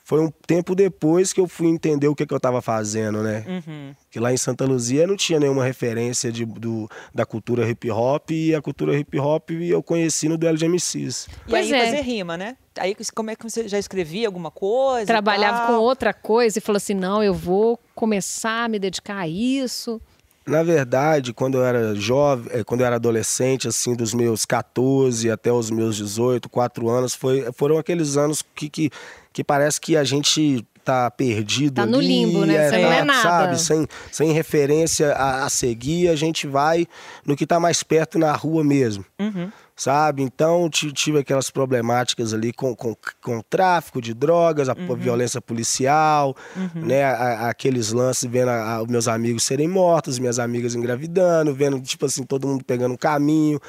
foi 0.07 0.21
um 0.21 0.31
tempo 0.31 0.73
depois 0.73 1.33
que 1.33 1.41
eu 1.41 1.49
fui 1.49 1.67
entender 1.67 2.07
o 2.07 2.15
que, 2.15 2.25
que 2.25 2.33
eu 2.33 2.37
estava 2.37 2.61
fazendo, 2.61 3.21
né? 3.21 3.43
Uhum. 3.45 3.93
Que 4.09 4.21
lá 4.21 4.31
em 4.31 4.37
Santa 4.37 4.63
Luzia 4.63 5.05
não 5.05 5.17
tinha 5.17 5.37
nenhuma 5.37 5.65
referência 5.65 6.31
de, 6.31 6.45
do, 6.45 6.89
da 7.13 7.25
cultura 7.25 7.69
hip 7.69 7.91
hop 7.91 8.31
e 8.31 8.55
a 8.55 8.61
cultura 8.61 8.97
hip 8.97 9.19
hop 9.19 9.51
eu 9.51 9.83
conheci 9.83 10.29
no 10.29 10.37
duelo 10.37 10.57
de 10.57 10.65
MCs. 10.65 11.27
E 11.45 11.49
pois 11.49 11.69
aí 11.69 11.77
é. 11.77 11.85
fazer 11.87 12.01
rima, 12.03 12.37
né? 12.37 12.55
Aí 12.79 12.95
como 13.13 13.31
é 13.31 13.35
que 13.35 13.43
você 13.43 13.67
já 13.67 13.77
escrevia 13.77 14.29
alguma 14.29 14.49
coisa? 14.49 15.05
Trabalhava 15.05 15.67
com 15.67 15.73
outra 15.73 16.13
coisa 16.13 16.57
e 16.57 16.61
falou 16.61 16.77
assim: 16.77 16.93
não, 16.93 17.21
eu 17.21 17.33
vou 17.33 17.77
começar 17.93 18.63
a 18.63 18.67
me 18.69 18.79
dedicar 18.79 19.17
a 19.17 19.27
isso. 19.27 20.01
Na 20.47 20.63
verdade, 20.63 21.33
quando 21.33 21.57
eu 21.57 21.65
era 21.65 21.93
jovem, 21.93 22.51
eh, 22.53 22.63
quando 22.63 22.81
eu 22.81 22.87
era 22.87 22.95
adolescente, 22.95 23.67
assim, 23.67 23.95
dos 23.95 24.13
meus 24.13 24.45
14 24.45 25.29
até 25.29 25.51
os 25.51 25.69
meus 25.69 25.97
18, 25.97 26.47
4 26.47 26.89
anos, 26.89 27.13
foi, 27.13 27.51
foram 27.53 27.77
aqueles 27.77 28.15
anos 28.15 28.41
que, 28.55 28.69
que 28.69 28.89
que 29.37 29.43
parece 29.43 29.79
que 29.79 29.95
a 29.95 30.03
gente 30.03 30.65
tá 30.83 31.11
perdido 31.11 31.75
tá 31.75 31.85
no 31.85 32.01
limbo, 32.01 32.43
né? 32.43 32.55
É, 32.55 32.69
Você 32.69 32.77
não 32.79 32.91
é 32.91 33.03
nada. 33.03 33.21
Sabe? 33.21 33.61
Sem, 33.61 33.87
sem 34.11 34.31
referência 34.31 35.11
a, 35.11 35.45
a, 35.45 35.49
seguir, 35.49 36.07
a 36.07 36.15
gente 36.15 36.47
vai 36.47 36.87
no 37.23 37.35
que 37.35 37.43
está 37.43 37.59
mais 37.59 37.83
perto 37.83 38.17
na 38.17 38.31
rua 38.31 38.63
mesmo. 38.63 39.05
Uhum. 39.19 39.51
Sabe? 39.77 40.23
Então, 40.23 40.67
tive 40.71 41.19
aquelas 41.19 41.51
problemáticas 41.51 42.33
ali 42.33 42.51
com, 42.51 42.75
com, 42.75 42.95
com 43.21 43.41
tráfico 43.41 44.01
de 44.01 44.11
drogas, 44.11 44.69
a 44.69 44.73
uhum. 44.73 44.95
violência 44.95 45.39
policial, 45.39 46.35
uhum. 46.55 46.83
né? 46.83 47.03
A, 47.03 47.49
aqueles 47.49 47.91
lances, 47.91 48.27
vendo 48.27 48.49
os 48.81 48.87
meus 48.87 49.07
amigos 49.07 49.43
serem 49.43 49.67
mortos, 49.67 50.17
minhas 50.17 50.39
amigas 50.39 50.73
engravidando, 50.73 51.53
vendo, 51.53 51.79
tipo 51.79 52.07
assim, 52.07 52.23
todo 52.23 52.47
mundo 52.47 52.65
pegando 52.65 52.95
um 52.95 52.97
caminho, 52.97 53.61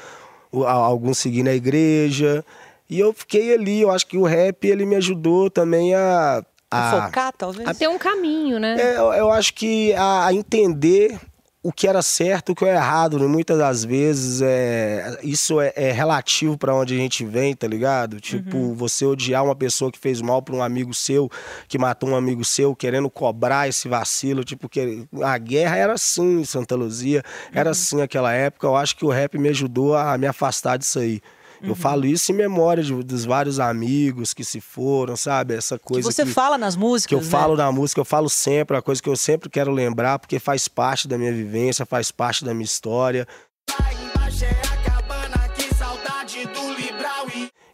alguns 0.51 1.19
seguindo 1.19 1.49
a 1.49 1.53
igreja. 1.53 2.43
E 2.89 2.99
eu 2.99 3.13
fiquei 3.13 3.53
ali, 3.53 3.81
eu 3.81 3.91
acho 3.91 4.07
que 4.07 4.17
o 4.17 4.23
rap 4.23 4.67
ele 4.67 4.87
me 4.87 4.95
ajudou 4.95 5.47
também 5.51 5.93
a. 5.93 6.43
A, 6.71 7.03
focar, 7.03 7.33
talvez? 7.37 7.67
A 7.67 7.73
ter 7.73 7.87
um 7.87 7.99
caminho, 7.99 8.59
né? 8.59 8.77
É, 8.79 8.97
eu, 8.97 9.13
eu 9.13 9.31
acho 9.31 9.53
que 9.53 9.93
a, 9.93 10.25
a 10.25 10.33
entender 10.33 11.19
o 11.61 11.73
que 11.73 11.87
era 11.87 12.01
certo, 12.01 12.53
o 12.53 12.55
que 12.55 12.63
era 12.63 12.77
errado, 12.77 13.19
né? 13.19 13.27
muitas 13.27 13.57
das 13.57 13.83
vezes 13.83 14.41
é 14.41 15.19
isso 15.23 15.59
é, 15.59 15.73
é 15.75 15.91
relativo 15.91 16.57
para 16.57 16.73
onde 16.73 16.93
a 16.93 16.97
gente 16.97 17.25
vem, 17.25 17.53
tá 17.53 17.67
ligado? 17.67 18.21
Tipo, 18.21 18.57
uhum. 18.57 18.73
você 18.73 19.05
odiar 19.05 19.43
uma 19.43 19.55
pessoa 19.55 19.91
que 19.91 19.99
fez 19.99 20.21
mal 20.21 20.41
para 20.41 20.55
um 20.55 20.63
amigo 20.63 20.93
seu, 20.93 21.29
que 21.67 21.77
matou 21.77 22.09
um 22.09 22.15
amigo 22.15 22.45
seu, 22.45 22.73
querendo 22.73 23.09
cobrar 23.09 23.67
esse 23.67 23.89
vacilo, 23.89 24.45
tipo, 24.45 24.69
que 24.69 25.05
a 25.21 25.37
guerra 25.37 25.75
era 25.75 25.93
assim 25.93 26.39
em 26.39 26.45
Santa 26.45 26.75
Luzia, 26.75 27.21
era 27.53 27.67
uhum. 27.67 27.71
assim 27.71 27.97
naquela 27.97 28.31
época. 28.31 28.65
Eu 28.65 28.77
acho 28.77 28.95
que 28.95 29.03
o 29.03 29.09
rap 29.09 29.37
me 29.37 29.49
ajudou 29.49 29.97
a 29.97 30.17
me 30.17 30.27
afastar 30.27 30.77
disso 30.77 30.99
aí. 30.99 31.21
Eu 31.61 31.69
uhum. 31.69 31.75
falo 31.75 32.05
isso 32.05 32.31
em 32.31 32.35
memória 32.35 32.81
de, 32.81 32.93
dos 33.03 33.25
vários 33.25 33.59
amigos 33.59 34.33
que 34.33 34.43
se 34.43 34.61
foram, 34.61 35.15
sabe? 35.15 35.55
Essa 35.55 35.77
coisa. 35.77 36.07
Que 36.07 36.15
você 36.15 36.25
que, 36.25 36.31
fala 36.31 36.57
nas 36.57 36.75
músicas. 36.75 37.07
Que 37.07 37.15
eu 37.15 37.21
né? 37.21 37.29
falo 37.29 37.55
na 37.55 37.71
música, 37.71 37.99
eu 37.99 38.05
falo 38.05 38.29
sempre, 38.29 38.77
a 38.77 38.81
coisa 38.81 39.01
que 39.01 39.09
eu 39.09 39.17
sempre 39.17 39.49
quero 39.49 39.71
lembrar, 39.71 40.19
porque 40.19 40.39
faz 40.39 40.67
parte 40.67 41.07
da 41.07 41.17
minha 41.17 41.33
vivência, 41.33 41.85
faz 41.85 42.11
parte 42.11 42.45
da 42.45 42.53
minha 42.53 42.65
história. 42.65 43.27
É 43.67 44.29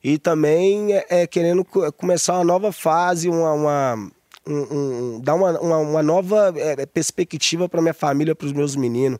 e 0.04 0.18
também 0.18 0.94
é, 0.94 1.06
é 1.10 1.28
querendo 1.28 1.66
começar 1.98 2.36
uma 2.36 2.44
nova 2.44 2.72
fase, 2.72 3.28
uma, 3.28 3.54
uma 3.54 4.12
um, 4.48 5.16
um, 5.16 5.20
dar 5.20 5.34
uma, 5.36 5.60
uma, 5.60 5.78
uma 5.78 6.04
nova 6.04 6.54
é, 6.56 6.86
perspectiva 6.86 7.68
para 7.68 7.82
minha 7.82 7.94
família, 7.94 8.36
para 8.36 8.46
os 8.46 8.54
meus 8.54 8.76
meninos. 8.76 9.20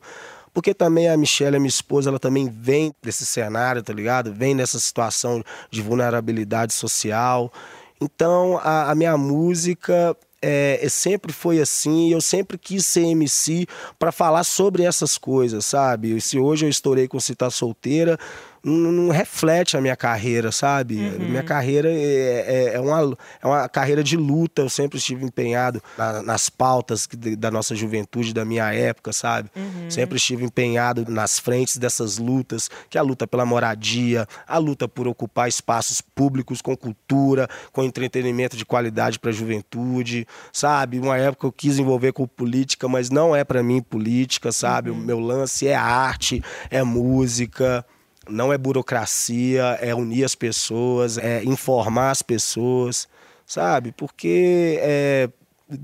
Porque 0.56 0.72
também 0.72 1.06
a 1.06 1.18
Michelle, 1.18 1.54
a 1.54 1.60
minha 1.60 1.68
esposa, 1.68 2.08
ela 2.08 2.18
também 2.18 2.48
vem 2.48 2.90
desse 3.02 3.26
cenário, 3.26 3.82
tá 3.82 3.92
ligado? 3.92 4.32
Vem 4.32 4.56
dessa 4.56 4.80
situação 4.80 5.44
de 5.70 5.82
vulnerabilidade 5.82 6.72
social. 6.72 7.52
Então, 8.00 8.58
a, 8.62 8.90
a 8.90 8.94
minha 8.94 9.18
música 9.18 10.16
é, 10.40 10.80
é, 10.82 10.88
sempre 10.88 11.30
foi 11.30 11.60
assim, 11.60 12.10
eu 12.10 12.22
sempre 12.22 12.56
quis 12.56 12.86
ser 12.86 13.02
MC 13.02 13.66
para 13.98 14.10
falar 14.10 14.44
sobre 14.44 14.82
essas 14.84 15.18
coisas, 15.18 15.66
sabe? 15.66 16.18
Se 16.22 16.38
hoje 16.38 16.64
eu 16.64 16.70
estourei 16.70 17.06
com 17.06 17.20
Citar 17.20 17.50
Solteira, 17.50 18.18
não, 18.62 18.92
não, 18.92 19.08
reflete 19.10 19.76
a 19.76 19.80
minha 19.80 19.96
carreira, 19.96 20.50
sabe? 20.50 20.96
Uhum. 20.96 21.28
Minha 21.28 21.42
carreira 21.42 21.90
é, 21.90 22.44
é, 22.46 22.74
é, 22.74 22.80
uma, 22.80 23.16
é 23.42 23.46
uma 23.46 23.68
carreira 23.68 24.02
de 24.02 24.16
luta, 24.16 24.62
eu 24.62 24.68
sempre 24.68 24.98
estive 24.98 25.24
empenhado 25.24 25.82
na, 25.96 26.22
nas 26.22 26.48
pautas 26.48 27.08
da 27.38 27.50
nossa 27.50 27.74
juventude, 27.74 28.34
da 28.34 28.44
minha 28.44 28.72
época, 28.72 29.12
sabe? 29.12 29.50
Uhum. 29.56 29.90
Sempre 29.90 30.16
estive 30.16 30.44
empenhado 30.44 31.04
nas 31.08 31.38
frentes 31.38 31.76
dessas 31.76 32.18
lutas, 32.18 32.68
que 32.90 32.98
é 32.98 33.00
a 33.00 33.04
luta 33.04 33.26
pela 33.26 33.46
moradia, 33.46 34.26
a 34.46 34.58
luta 34.58 34.88
por 34.88 35.06
ocupar 35.06 35.48
espaços 35.48 36.00
públicos 36.00 36.60
com 36.60 36.76
cultura, 36.76 37.48
com 37.72 37.82
entretenimento 37.82 38.56
de 38.56 38.64
qualidade 38.64 39.18
para 39.18 39.30
a 39.30 39.34
juventude, 39.34 40.26
sabe? 40.52 40.98
Uma 40.98 41.16
época 41.16 41.46
eu 41.46 41.52
quis 41.52 41.78
envolver 41.78 42.12
com 42.12 42.26
política, 42.26 42.88
mas 42.88 43.10
não 43.10 43.34
é 43.34 43.44
para 43.44 43.62
mim 43.62 43.80
política, 43.80 44.52
sabe? 44.52 44.90
Uhum. 44.90 44.96
O 44.96 45.00
meu 45.00 45.20
lance 45.20 45.66
é 45.68 45.74
arte, 45.74 46.42
é 46.70 46.82
música, 46.82 47.84
não 48.28 48.52
é 48.52 48.58
burocracia, 48.58 49.78
é 49.80 49.94
unir 49.94 50.24
as 50.24 50.34
pessoas, 50.34 51.18
é 51.18 51.42
informar 51.44 52.10
as 52.10 52.22
pessoas, 52.22 53.08
sabe? 53.46 53.92
Porque 53.92 54.78
é, 54.80 55.28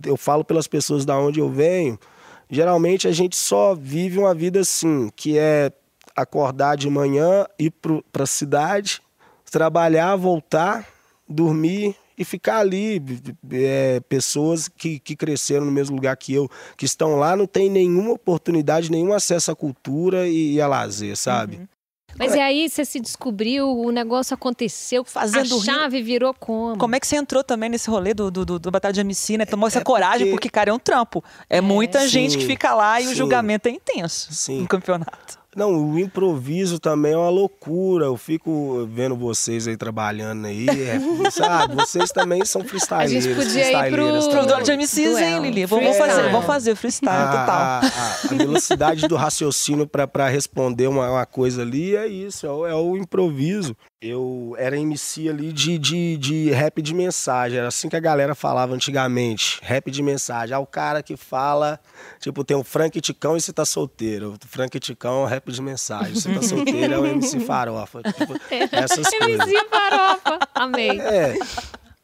eu 0.05 0.17
falo 0.17 0.45
pelas 0.45 0.67
pessoas 0.67 1.05
da 1.05 1.19
onde 1.19 1.41
eu 1.41 1.51
venho, 1.51 1.99
geralmente 2.51 3.09
a 3.09 3.13
gente 3.13 3.37
só 3.37 3.75
vive 3.75 4.19
uma 4.19 4.35
vida 4.35 4.61
assim, 4.61 5.11
que 5.15 5.39
é 5.39 5.73
acordar 6.15 6.77
de 6.77 6.89
manhã, 6.91 7.47
ir 7.59 7.71
para 7.71 8.25
a 8.25 8.27
cidade, 8.27 9.01
trabalhar, 9.51 10.17
voltar, 10.17 10.87
dormir 11.29 11.95
e 12.17 12.25
ficar 12.25 12.59
ali. 12.59 13.03
É, 13.51 14.01
pessoas 14.09 14.69
que, 14.69 14.99
que 14.99 15.17
cresceram 15.17 15.67
no 15.67 15.73
mesmo 15.73 15.97
lugar 15.97 16.17
que 16.17 16.35
eu, 16.35 16.51
que 16.77 16.85
estão 16.85 17.17
lá, 17.17 17.37
não 17.37 17.47
tem 17.47 17.71
nenhuma 17.71 18.13
oportunidade, 18.13 18.91
nenhum 18.91 19.13
acesso 19.13 19.51
à 19.51 19.57
cultura 19.57 20.29
e, 20.29 20.55
e 20.55 20.61
a 20.61 20.67
lazer, 20.67 21.17
sabe? 21.17 21.57
Uhum. 21.57 21.69
Mas 22.19 22.35
e 22.35 22.40
aí 22.40 22.69
você 22.69 22.85
se 22.85 23.00
descobriu, 23.00 23.69
o 23.69 23.90
negócio 23.90 24.35
aconteceu, 24.35 25.04
Fazendo 25.04 25.59
a 25.59 25.64
chave 25.64 25.99
rir. 25.99 26.02
virou 26.02 26.35
como? 26.35 26.76
Como 26.78 26.95
é 26.95 27.00
que 27.00 27.07
você 27.07 27.16
entrou 27.16 27.42
também 27.42 27.69
nesse 27.69 27.90
rolê 27.90 28.14
do, 28.14 28.31
do, 28.31 28.45
do, 28.45 28.59
do 28.59 28.71
Batalha 28.71 28.92
de 28.92 29.00
MC, 29.00 29.38
né? 29.38 29.45
Tomou 29.45 29.66
é, 29.66 29.69
essa 29.69 29.81
é 29.81 29.85
coragem, 29.85 30.26
porque... 30.28 30.33
porque, 30.33 30.49
cara, 30.50 30.71
é 30.71 30.73
um 30.73 30.78
trampo. 30.78 31.25
É, 31.49 31.59
é 31.59 31.61
muita 31.61 32.00
sim, 32.00 32.09
gente 32.09 32.38
que 32.38 32.47
fica 32.47 32.75
lá 32.75 33.00
e 33.00 33.04
sim. 33.04 33.12
o 33.12 33.14
julgamento 33.14 33.69
é 33.69 33.73
intenso 33.73 34.33
sim. 34.33 34.61
no 34.61 34.69
campeonato. 34.69 35.42
Não, 35.54 35.92
o 35.92 35.99
improviso 35.99 36.78
também 36.78 37.12
é 37.12 37.16
uma 37.16 37.28
loucura. 37.28 38.06
Eu 38.06 38.16
fico 38.16 38.88
vendo 38.90 39.14
vocês 39.14 39.68
aí 39.68 39.76
trabalhando 39.76 40.47
aí, 40.47 40.66
é, 40.68 40.99
sabe? 41.30 41.75
Vocês 41.75 42.11
também 42.11 42.44
são 42.44 42.64
freestyleiros. 42.64 43.26
A 43.26 43.28
gente 43.28 43.35
podia 43.37 43.88
ir 43.88 43.90
pro, 43.90 44.30
pro 44.30 44.47
duelo 44.47 44.62
de 44.62 44.73
MCs, 44.73 45.18
hein, 45.18 45.40
Lili? 45.40 45.66
Vamos 45.66 45.97
fazer, 45.97 46.30
vamos 46.30 46.47
fazer 46.47 46.75
freestyle 46.75 47.12
a, 47.12 47.26
total. 47.26 47.49
A, 47.49 47.80
a, 47.80 48.12
a, 48.32 48.35
velocidade 48.35 49.06
do 49.06 49.14
raciocínio 49.14 49.87
para 49.87 50.28
responder 50.28 50.87
uma, 50.87 51.11
uma, 51.11 51.26
coisa 51.26 51.62
ali 51.62 51.97
é 51.97 52.06
isso, 52.06 52.47
é 52.47 52.50
o, 52.50 52.66
é 52.66 52.75
o 52.75 52.97
improviso. 52.97 53.76
Eu 54.02 54.56
era 54.59 54.76
MC 54.76 55.28
ali 55.28 55.52
de, 55.52 55.78
de, 55.78 56.16
de 56.16 56.50
rap 56.50 56.82
de 56.82 56.92
mensagem. 56.92 57.56
Era 57.56 57.68
assim 57.68 57.88
que 57.88 57.94
a 57.94 58.00
galera 58.00 58.35
falava 58.35 58.75
antigamente. 58.75 59.61
Rap 59.62 59.92
de 59.92 60.02
mensagem. 60.02 60.56
Ah, 60.56 60.59
o 60.59 60.66
cara 60.66 61.04
que 61.04 61.16
fala, 61.16 61.78
tipo, 62.18 62.42
tem 62.42 62.56
o 62.56 62.64
Frank 62.64 63.00
Ticão 63.00 63.37
e 63.37 63.40
você 63.40 63.52
tá 63.52 63.64
solteiro. 63.64 64.32
O 64.32 64.49
Frank 64.49 64.76
Ticão 64.80 65.25
é 65.25 65.30
rap 65.30 65.52
de 65.52 65.62
mensagem. 65.62 66.16
Você 66.16 66.35
tá 66.35 66.42
solteiro 66.42 66.94
é 66.94 66.99
o 66.99 67.06
MC 67.06 67.38
Farofa. 67.38 68.02
Tipo, 68.02 68.35
essas 68.75 69.06
MC 69.06 69.18
coisas. 69.18 69.47
MC 69.47 69.68
Farofa. 69.68 70.38
Amei. 70.52 71.00
É. 71.00 71.38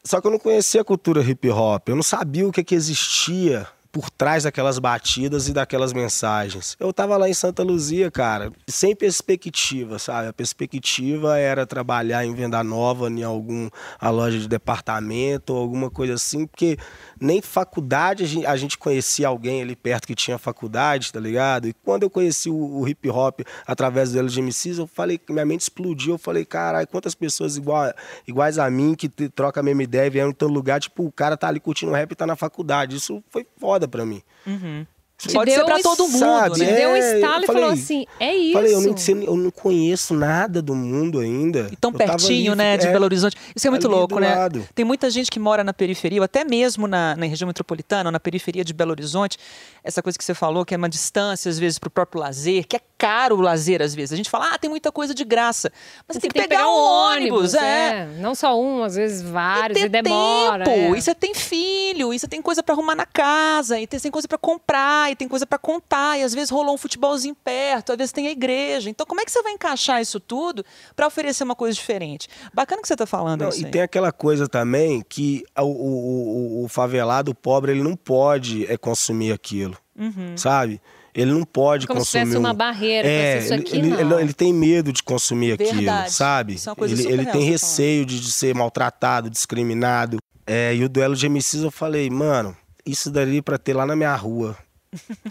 Só 0.01 0.21
que 0.21 0.27
eu 0.27 0.31
não 0.31 0.39
conhecia 0.39 0.79
a 0.79 0.85
cultura 0.85 1.21
hip 1.21 1.49
hop. 1.49 1.89
Eu 1.89 1.97
não 1.97 2.03
sabia 2.03 2.47
o 2.47 2.51
que, 2.53 2.63
que 2.63 2.75
existia 2.75 3.67
por 3.91 4.09
trás 4.09 4.43
daquelas 4.43 4.77
batidas 4.77 5.47
e 5.47 5.53
daquelas 5.53 5.93
mensagens. 5.93 6.77
Eu 6.79 6.93
tava 6.93 7.17
lá 7.17 7.27
em 7.27 7.33
Santa 7.33 7.63
Luzia, 7.63 8.11
cara, 8.11 8.51
sem 8.67 8.95
perspectiva, 8.95 9.97
sabe? 9.97 10.27
A 10.27 10.33
perspectiva 10.33 11.37
era 11.37 11.65
trabalhar 11.65 12.23
em 12.23 12.33
venda 12.33 12.63
nova 12.63 13.09
em 13.09 13.23
algum 13.23 13.69
a 13.99 14.09
loja 14.09 14.37
de 14.37 14.47
departamento 14.47 15.53
ou 15.53 15.59
alguma 15.59 15.89
coisa 15.89 16.13
assim, 16.13 16.45
porque 16.45 16.77
nem 17.19 17.41
faculdade 17.41 18.45
a 18.45 18.55
gente 18.55 18.77
conhecia 18.77 19.27
alguém 19.27 19.61
ali 19.61 19.75
perto 19.75 20.07
que 20.07 20.15
tinha 20.15 20.37
faculdade, 20.37 21.11
tá 21.11 21.19
ligado? 21.19 21.67
E 21.67 21.73
quando 21.73 22.03
eu 22.03 22.09
conheci 22.09 22.49
o, 22.49 22.81
o 22.81 22.87
hip 22.87 23.09
hop 23.09 23.41
através 23.65 24.11
do 24.11 24.19
LGMCs, 24.19 24.77
eu 24.77 24.87
falei, 24.87 25.19
minha 25.29 25.45
mente 25.45 25.61
explodiu, 25.61 26.13
eu 26.13 26.17
falei, 26.19 26.45
caralho, 26.45 26.87
quantas 26.87 27.15
pessoas 27.15 27.57
igual, 27.57 27.91
iguais 28.27 28.59
a 28.59 28.69
mim 28.69 28.93
que 28.93 29.09
troca 29.09 29.59
a 29.59 29.63
mesma 29.63 29.81
ideia 29.81 30.09
vieram 30.09 30.29
em 30.29 30.33
todo 30.33 30.53
lugar, 30.53 30.79
tipo, 30.79 31.05
o 31.05 31.11
cara 31.11 31.35
tá 31.35 31.47
ali 31.47 31.59
curtindo 31.59 31.91
rap 31.91 32.11
e 32.11 32.15
tá 32.15 32.27
na 32.27 32.35
faculdade. 32.35 32.95
Isso 32.95 33.23
foi 33.29 33.45
foda 33.57 33.78
pra 33.87 34.05
mim. 34.05 34.21
Uhum. 34.45 34.85
Pode 35.33 35.51
ser 35.51 35.65
pra 35.65 35.79
todo 35.79 36.07
mundo, 36.07 36.19
sabe? 36.19 36.59
né? 36.59 36.71
É, 36.71 36.75
deu 36.75 36.89
um 36.91 36.95
estalo 36.95 37.43
e 37.43 37.47
falei, 37.47 37.61
falou 37.61 37.69
assim, 37.69 38.05
é 38.19 38.35
isso. 38.35 38.53
Falei, 38.53 38.73
eu 38.73 38.81
não, 38.81 39.23
eu 39.23 39.37
não 39.37 39.51
conheço 39.51 40.13
nada 40.13 40.61
do 40.61 40.73
mundo 40.73 41.19
ainda. 41.19 41.67
E 41.71 41.75
tão 41.75 41.91
pertinho, 41.91 42.53
ali, 42.53 42.57
né, 42.57 42.77
de 42.77 42.87
é, 42.87 42.91
Belo 42.91 43.03
Horizonte. 43.03 43.35
Isso 43.53 43.67
é 43.67 43.69
muito 43.69 43.87
louco, 43.89 44.17
né? 44.17 44.33
Lado. 44.33 44.67
Tem 44.73 44.85
muita 44.85 45.09
gente 45.09 45.29
que 45.29 45.39
mora 45.39 45.61
na 45.61 45.73
periferia, 45.73 46.21
ou 46.21 46.23
até 46.25 46.45
mesmo 46.45 46.87
na, 46.87 47.17
na 47.17 47.25
região 47.25 47.47
metropolitana, 47.47 48.07
ou 48.07 48.11
na 48.11 48.19
periferia 48.19 48.63
de 48.63 48.73
Belo 48.73 48.91
Horizonte. 48.91 49.37
Essa 49.83 50.01
coisa 50.01 50.17
que 50.17 50.23
você 50.23 50.33
falou, 50.33 50.63
que 50.63 50.73
é 50.73 50.77
uma 50.77 50.89
distância, 50.89 51.49
às 51.49 51.59
vezes, 51.59 51.77
pro 51.79 51.89
próprio 51.89 52.21
lazer, 52.21 52.65
que 52.65 52.77
é 52.77 52.81
caro 52.97 53.37
o 53.37 53.41
lazer, 53.41 53.81
às 53.81 53.95
vezes. 53.95 54.13
A 54.13 54.15
gente 54.15 54.29
fala, 54.29 54.51
ah, 54.53 54.57
tem 54.57 54.69
muita 54.69 54.91
coisa 54.91 55.13
de 55.13 55.23
graça. 55.23 55.71
Mas 56.07 56.15
você, 56.15 56.21
tem, 56.21 56.29
que, 56.29 56.33
tem 56.33 56.47
pegar, 56.47 56.59
pegar, 56.59 56.69
um 56.69 56.75
ônibus, 56.75 57.53
é. 57.53 57.59
é. 57.59 58.09
Não 58.19 58.35
só 58.35 58.59
um, 58.59 58.83
às 58.83 58.95
vezes 58.95 59.21
vários, 59.21 59.79
e, 59.79 59.85
e 59.85 59.89
demora. 59.89 60.65
Tempo. 60.65 60.95
É. 60.95 60.97
E 60.97 61.01
você 61.01 61.15
tem 61.15 61.33
filho, 61.33 62.13
e 62.13 62.19
você 62.19 62.27
tem 62.27 62.41
coisa 62.41 62.61
para 62.61 62.75
arrumar 62.75 62.95
na 62.95 63.05
casa, 63.05 63.79
e 63.79 63.87
tem 63.87 64.11
coisa 64.11 64.27
para 64.27 64.37
comprar, 64.37 65.08
e 65.11 65.15
tem 65.15 65.27
coisa 65.27 65.45
para 65.45 65.57
contar 65.57 66.17
e 66.17 66.23
às 66.23 66.33
vezes 66.33 66.49
rolou 66.49 66.75
um 66.75 66.77
futebolzinho 66.77 67.35
perto, 67.35 67.91
às 67.91 67.97
vezes 67.97 68.11
tem 68.11 68.27
a 68.27 68.31
igreja. 68.31 68.89
Então, 68.89 69.05
como 69.05 69.21
é 69.21 69.25
que 69.25 69.31
você 69.31 69.41
vai 69.41 69.53
encaixar 69.53 70.01
isso 70.01 70.19
tudo 70.19 70.65
para 70.95 71.07
oferecer 71.07 71.43
uma 71.43 71.55
coisa 71.55 71.75
diferente? 71.75 72.27
Bacana 72.53 72.81
que 72.81 72.87
você 72.87 72.93
está 72.93 73.05
falando 73.05 73.41
não, 73.41 73.49
isso. 73.49 73.61
E 73.61 73.65
tem 73.65 73.81
aquela 73.81 74.11
coisa 74.11 74.47
também 74.47 75.03
que 75.07 75.43
o, 75.57 75.63
o, 75.63 76.61
o, 76.61 76.65
o 76.65 76.67
favelado, 76.67 77.31
o 77.31 77.35
pobre, 77.35 77.71
ele 77.71 77.83
não 77.83 77.95
pode 77.95 78.65
é, 78.71 78.77
consumir 78.77 79.31
aquilo, 79.31 79.77
uhum. 79.97 80.35
sabe? 80.35 80.81
Ele 81.13 81.31
não 81.31 81.43
pode 81.43 81.87
Como 81.87 81.99
consumir. 81.99 82.31
Se 82.31 82.37
uma 82.37 82.53
barreira. 82.53 83.07
É, 83.07 83.39
isso 83.39 83.53
aqui, 83.53 83.75
ele, 83.75 83.93
ele, 83.93 84.13
ele, 84.13 84.33
tem 84.33 84.53
medo 84.53 84.93
de 84.93 85.01
consumir 85.03 85.57
Verdade. 85.57 85.87
aquilo, 85.87 86.09
sabe? 86.09 86.55
É 86.55 86.83
ele, 86.85 87.07
ele 87.07 87.25
tem 87.25 87.43
receio 87.43 88.05
de, 88.05 88.19
de, 88.19 88.31
ser 88.31 88.53
maltratado, 88.55 89.29
discriminado. 89.29 90.17
É, 90.45 90.73
e 90.73 90.83
o 90.83 90.89
duelo 90.89 91.15
de 91.15 91.27
MCs 91.27 91.63
eu 91.63 91.71
falei, 91.71 92.09
mano, 92.09 92.55
isso 92.85 93.11
daria 93.11 93.41
para 93.41 93.57
ter 93.57 93.75
lá 93.75 93.85
na 93.85 93.95
minha 93.95 94.15
rua. 94.15 94.57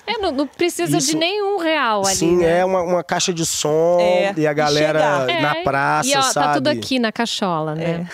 É, 0.06 0.18
não, 0.18 0.30
não 0.30 0.46
precisa 0.46 0.96
Isso, 0.96 1.08
de 1.08 1.16
nenhum 1.16 1.58
real 1.58 2.06
ali. 2.06 2.16
Sim, 2.16 2.36
né? 2.36 2.60
é 2.60 2.64
uma, 2.64 2.80
uma 2.80 3.02
caixa 3.02 3.32
de 3.32 3.44
som 3.44 3.98
é, 4.00 4.32
e 4.36 4.46
a 4.46 4.52
galera 4.52 5.26
e 5.28 5.42
na 5.42 5.56
é, 5.56 5.62
praça, 5.64 6.08
e, 6.08 6.16
ó, 6.16 6.22
sabe? 6.22 6.46
Tá 6.46 6.54
tudo 6.54 6.68
aqui 6.68 6.98
na 6.98 7.10
cachola, 7.10 7.74
né? 7.74 8.08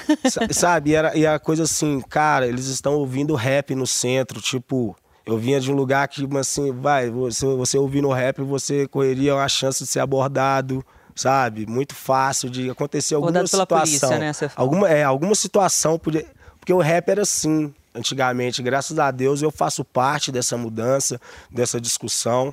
É. 0.49 0.53
sabe? 0.53 0.91
E, 0.91 0.95
era, 0.95 1.17
e 1.17 1.27
a 1.27 1.39
coisa 1.39 1.65
assim, 1.65 2.01
cara, 2.01 2.47
eles 2.47 2.67
estão 2.67 2.95
ouvindo 2.95 3.35
rap 3.35 3.75
no 3.75 3.87
centro, 3.87 4.41
tipo. 4.41 4.97
Eu 5.27 5.39
vinha 5.39 5.59
de 5.59 5.73
um 5.73 5.75
lugar 5.75 6.07
que, 6.07 6.29
assim, 6.39 6.71
vai, 6.71 7.09
você, 7.09 7.47
você 7.47 7.79
ouvindo 7.79 8.11
rap, 8.11 8.43
você 8.43 8.87
correria 8.87 9.35
uma 9.35 9.49
chance 9.49 9.83
de 9.83 9.89
ser 9.89 10.01
abordado, 10.01 10.85
sabe? 11.15 11.65
Muito 11.67 11.95
fácil 11.95 12.51
de 12.51 12.69
acontecer 12.69 13.15
alguma 13.15 13.31
Abordado 13.31 13.49
situação. 13.49 14.09
Pela 14.09 14.19
polícia, 14.21 14.47
né? 14.47 14.53
Alguma, 14.55 14.87
é, 14.91 15.03
alguma 15.03 15.35
situação, 15.35 15.99
podia, 15.99 16.27
porque 16.61 16.75
o 16.75 16.79
rap 16.79 17.09
era 17.09 17.23
assim 17.23 17.73
antigamente. 17.95 18.63
Graças 18.63 18.99
a 18.99 19.11
Deus 19.11 19.41
eu 19.41 19.51
faço 19.51 19.85
parte 19.85 20.33
dessa 20.33 20.57
mudança, 20.57 21.21
dessa 21.51 21.81
discussão. 21.81 22.53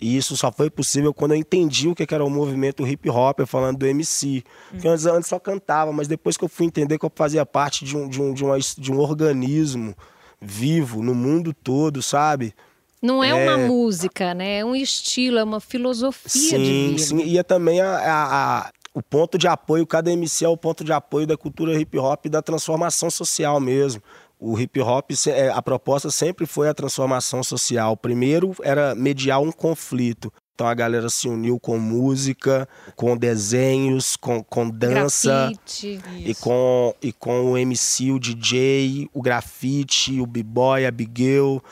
E 0.00 0.16
isso 0.16 0.34
só 0.34 0.50
foi 0.50 0.70
possível 0.70 1.12
quando 1.12 1.32
eu 1.32 1.36
entendi 1.36 1.86
o 1.86 1.94
que 1.94 2.06
era 2.12 2.24
o 2.24 2.30
movimento 2.30 2.86
hip 2.86 3.10
hop, 3.10 3.40
falando 3.46 3.78
do 3.78 3.86
MC. 3.86 4.42
Porque 4.70 4.88
antes, 4.88 5.04
antes 5.04 5.28
só 5.28 5.38
cantava, 5.38 5.92
mas 5.92 6.08
depois 6.08 6.38
que 6.38 6.44
eu 6.44 6.48
fui 6.48 6.64
entender 6.64 6.98
que 6.98 7.04
eu 7.04 7.12
fazia 7.14 7.44
parte 7.44 7.84
de 7.84 7.96
um, 7.96 8.08
de 8.08 8.20
um, 8.20 8.32
de 8.32 8.42
uma, 8.42 8.58
de 8.58 8.90
um 8.90 8.98
organismo 8.98 9.94
vivo 10.40 11.02
no 11.02 11.14
mundo 11.14 11.52
todo, 11.52 12.00
sabe? 12.00 12.54
Não 13.02 13.22
é, 13.22 13.28
é, 13.28 13.34
uma 13.34 13.58
música, 13.66 14.32
né? 14.32 14.60
É 14.60 14.64
um 14.64 14.74
estilo, 14.74 15.38
é 15.38 15.44
uma 15.44 15.60
filosofia 15.60 16.30
sim, 16.30 16.62
de 16.62 16.88
vida. 16.88 16.98
Sim, 16.98 17.22
e 17.22 17.38
é 17.38 17.42
também 17.42 17.82
a, 17.82 17.98
a, 17.98 18.58
a, 18.58 18.70
o 18.94 19.02
ponto 19.02 19.36
de 19.36 19.46
apoio, 19.46 19.86
cada 19.86 20.10
MC 20.10 20.46
é 20.46 20.48
o 20.48 20.56
ponto 20.56 20.82
de 20.82 20.92
apoio 20.92 21.26
da 21.26 21.36
cultura 21.36 21.78
hip 21.78 21.98
hop 21.98 22.24
e 22.24 22.30
da 22.30 22.40
transformação 22.40 23.10
social 23.10 23.60
mesmo 23.60 24.02
o 24.40 24.58
hip 24.58 24.80
hop, 24.80 25.10
é, 25.28 25.50
a 25.50 25.60
proposta 25.60 26.10
sempre 26.10 26.46
foi 26.46 26.68
a 26.68 26.74
transformação 26.74 27.42
social. 27.42 27.96
Primeiro 27.96 28.54
era 28.62 28.94
mediar 28.94 29.40
um 29.40 29.52
conflito. 29.52 30.32
Então 30.54 30.66
a 30.66 30.74
galera 30.74 31.08
se 31.08 31.28
uniu 31.28 31.58
com 31.58 31.78
música, 31.78 32.68
com 32.94 33.16
desenhos, 33.16 34.16
com, 34.16 34.42
com 34.42 34.68
dança. 34.68 35.48
Grafite. 35.48 36.00
E 36.18 36.34
com, 36.34 36.94
e 37.00 37.12
com 37.12 37.52
o 37.52 37.56
MC, 37.56 38.10
o 38.10 38.18
DJ, 38.18 39.08
o 39.12 39.22
grafite, 39.22 40.20
o 40.20 40.26
b-boy, 40.26 40.84
a 40.84 40.90
Biguel, 40.90 41.62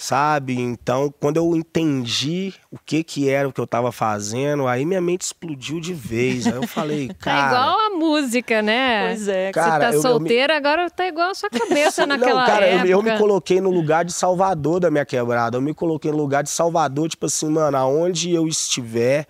sabe? 0.00 0.58
Então, 0.58 1.12
quando 1.20 1.36
eu 1.36 1.54
entendi 1.54 2.54
o 2.72 2.78
que 2.78 3.04
que 3.04 3.28
era 3.28 3.46
o 3.46 3.52
que 3.52 3.60
eu 3.60 3.66
tava 3.66 3.92
fazendo, 3.92 4.66
aí 4.66 4.86
minha 4.86 5.00
mente 5.00 5.20
explodiu 5.22 5.78
de 5.78 5.92
vez. 5.92 6.46
Aí 6.46 6.54
eu 6.54 6.66
falei, 6.66 7.08
Tá 7.08 7.14
cara... 7.20 7.46
igual 7.48 7.78
a 7.86 7.90
música, 7.90 8.62
né? 8.62 9.08
Pois 9.08 9.28
é. 9.28 9.52
Cara, 9.52 9.70
Você 9.72 9.78
tá 9.78 9.86
eu- 9.86 9.92
eu 9.92 9.96
me- 9.96 10.02
solteira, 10.02 10.56
agora 10.56 10.88
tá 10.90 11.06
igual 11.06 11.30
a 11.30 11.34
sua 11.34 11.50
cabeça 11.50 12.06
naquela 12.08 12.40
Não, 12.40 12.46
cara, 12.46 12.66
eu- 12.66 12.74
época. 12.78 12.88
eu, 12.88 13.02
me 13.02 13.18
coloquei 13.18 13.60
no 13.60 13.70
lugar 13.70 14.04
de 14.04 14.12
Salvador 14.14 14.80
da 14.80 14.90
minha 14.90 15.04
quebrada. 15.04 15.58
Eu 15.58 15.60
me 15.60 15.74
coloquei 15.74 16.10
no 16.10 16.16
lugar 16.16 16.42
de 16.42 16.50
Salvador, 16.50 17.06
tipo 17.08 17.26
assim, 17.26 17.50
mano, 17.50 17.76
aonde 17.76 18.32
eu 18.34 18.48
estiver, 18.48 19.26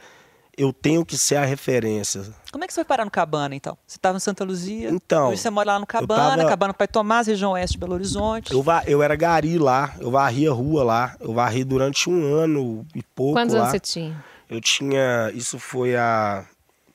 eu 0.61 0.73
tenho 0.73 1.05
que 1.05 1.17
ser 1.17 1.37
a 1.37 1.45
referência. 1.45 2.23
Como 2.53 2.63
é 2.63 2.67
que 2.67 2.73
você 2.73 2.81
foi 2.81 2.85
parar 2.85 3.05
no 3.05 3.11
Cabana, 3.11 3.55
então? 3.55 3.77
Você 3.87 3.97
estava 3.97 4.17
em 4.17 4.21
Santa 4.21 4.45
Luzia, 4.45 4.91
Então, 4.91 5.29
hoje 5.29 5.41
você 5.41 5.51
mora 5.51 5.73
lá 5.73 5.79
no 5.79 5.87
Cabana, 5.87 6.37
tava- 6.39 6.49
Cabana 6.49 6.75
Pai 6.75 6.89
Tomás, 6.89 7.27
região 7.27 7.53
oeste 7.53 7.75
de 7.75 7.79
Belo 7.79 7.95
Horizonte. 7.95 8.53
Eu, 8.53 8.63
va- 8.63 8.83
eu 8.87 9.03
era 9.03 9.15
gari 9.17 9.59
lá, 9.59 9.95
eu 10.01 10.11
varria 10.11 10.51
a 10.51 10.55
rua 10.55 10.83
lá. 10.85 11.17
Eu 11.21 11.33
varri 11.33 11.65
durante 11.65 12.11
um 12.11 12.35
ano 12.35 12.87
e 12.95 13.03
pouco 13.03 13.35
Quantos 13.35 13.55
lá. 13.55 13.61
anos 13.63 13.71
você 13.73 13.81
tinha? 13.81 14.25
Eu 14.49 14.61
tinha. 14.61 15.31
Isso 15.35 15.59
foi 15.59 15.97
há 15.97 16.45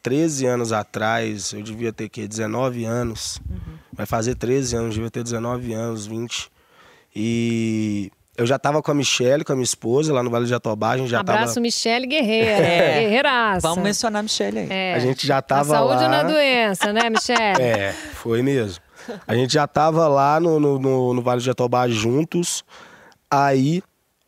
13 0.03 0.45
anos 0.45 0.71
atrás. 0.73 1.53
Eu 1.53 1.63
devia 1.63 1.91
ter 1.93 2.09
que 2.09 2.27
19 2.27 2.83
anos. 2.85 3.39
Vai 3.93 4.05
fazer 4.05 4.35
13 4.35 4.75
anos, 4.75 4.93
devia 4.93 5.09
ter 5.09 5.23
19 5.23 5.73
anos, 5.73 6.05
20. 6.05 6.51
E 7.15 8.11
eu 8.37 8.45
já 8.45 8.57
tava 8.59 8.81
com 8.81 8.91
a 8.91 8.93
Michelle, 8.93 9.43
com 9.43 9.53
a 9.53 9.55
minha 9.55 9.63
esposa, 9.63 10.13
lá 10.13 10.21
no 10.23 10.29
Vale 10.29 10.45
de 10.45 10.49
Jatobá. 10.51 10.91
A 10.91 10.97
gente 10.97 11.09
já 11.09 11.19
Abraço, 11.21 11.53
tava. 11.55 11.61
Michele 11.61 12.05
Guerreira. 12.07 12.51
É. 12.65 12.99
Guerreiraça. 13.01 13.67
Vamos 13.67 13.83
mencionar 13.83 14.19
a 14.19 14.23
Michelle 14.23 14.59
aí. 14.59 14.67
É. 14.69 14.93
A 14.95 14.99
gente 14.99 15.25
já 15.25 15.35
Na 15.35 15.41
tava 15.41 15.69
saúde 15.69 15.95
lá. 15.95 16.03
ou 16.03 16.09
na 16.09 16.23
doença, 16.23 16.91
né, 16.93 17.09
Michele? 17.09 17.61
É, 17.61 17.93
foi 17.93 18.41
mesmo. 18.41 18.83
A 19.27 19.35
gente 19.35 19.53
já 19.53 19.67
tava 19.67 20.07
lá 20.07 20.39
no, 20.39 20.59
no, 20.59 20.79
no- 20.79 21.13
no 21.13 21.21
Vale 21.21 21.39
de 21.39 21.45
Jatobá 21.45 21.87
juntos. 21.87 22.63
Aí 23.29 23.81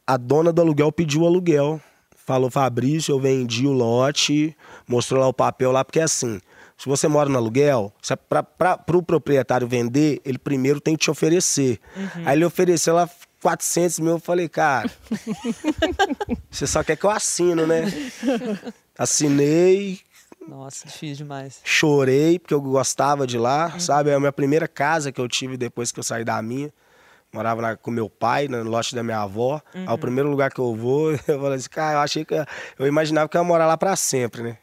a 0.06 0.18
dona 0.18 0.52
do 0.54 0.62
aluguel 0.62 0.92
pediu 0.92 1.22
o 1.22 1.26
aluguel. 1.28 1.80
Falou, 2.16 2.50
Fabrício, 2.52 3.14
eu 3.14 3.20
vendi 3.20 3.66
o 3.66 3.72
lote, 3.72 4.56
mostrou 4.88 5.22
lá 5.22 5.28
o 5.28 5.34
papel 5.34 5.72
lá, 5.72 5.86
porque 5.86 6.00
assim, 6.02 6.42
se 6.78 6.86
você 6.88 7.08
mora 7.08 7.30
no 7.30 7.38
aluguel, 7.38 7.94
se 8.02 8.12
é 8.12 8.16
pra, 8.18 8.44
pra, 8.44 8.78
pro 8.78 9.02
proprietário 9.02 9.66
vender, 9.66 10.20
ele 10.26 10.38
primeiro 10.38 10.82
tem 10.82 10.96
que 10.98 11.04
te 11.06 11.10
oferecer. 11.12 11.80
Aí 12.26 12.36
ele 12.38 12.44
ofereceu 12.44 12.94
lá 12.96 13.10
400 13.42 14.00
mil, 14.00 14.14
eu 14.14 14.20
falei, 14.20 14.50
cara, 14.50 14.90
você 16.50 16.66
só 16.68 16.84
quer 16.84 16.96
que 16.96 17.06
eu 17.06 17.10
assino, 17.10 17.66
né? 17.68 17.84
Assinei, 18.98 20.00
Nossa, 20.48 20.88
difícil 20.88 21.18
demais. 21.18 21.60
chorei 21.64 22.40
porque 22.40 22.54
eu 22.54 22.62
gostava 22.62 23.28
de 23.28 23.38
lá, 23.38 23.78
sabe? 23.80 24.10
É 24.10 24.16
a 24.16 24.20
minha 24.20 24.32
primeira 24.32 24.68
casa 24.68 25.12
que 25.12 25.22
eu 25.22 25.28
tive 25.28 25.56
depois 25.58 25.92
que 25.92 26.00
eu 26.00 26.04
saí 26.04 26.24
da 26.24 26.42
minha. 26.42 26.74
Morava 27.32 27.62
lá 27.62 27.76
com 27.76 27.92
meu 27.92 28.10
pai, 28.10 28.48
no 28.48 28.64
lote 28.64 28.96
da 28.96 29.04
minha 29.04 29.20
avó. 29.20 29.62
Aí 29.74 29.94
o 29.94 29.98
primeiro 29.98 30.30
lugar 30.30 30.50
que 30.52 30.60
eu 30.60 30.74
vou, 30.74 31.12
eu 31.28 31.40
falei 31.42 31.56
assim, 31.58 31.70
cara, 31.70 31.98
eu 31.98 32.00
achei 32.02 32.24
que. 32.26 32.34
eu- 32.34 32.46
Eu 32.80 32.88
imaginava 32.88 33.28
que 33.30 33.38
eu 33.38 33.42
ia 33.42 33.48
morar 33.48 33.68
lá 33.68 33.78
pra 33.78 33.96
sempre, 33.96 34.42
né? 34.42 34.58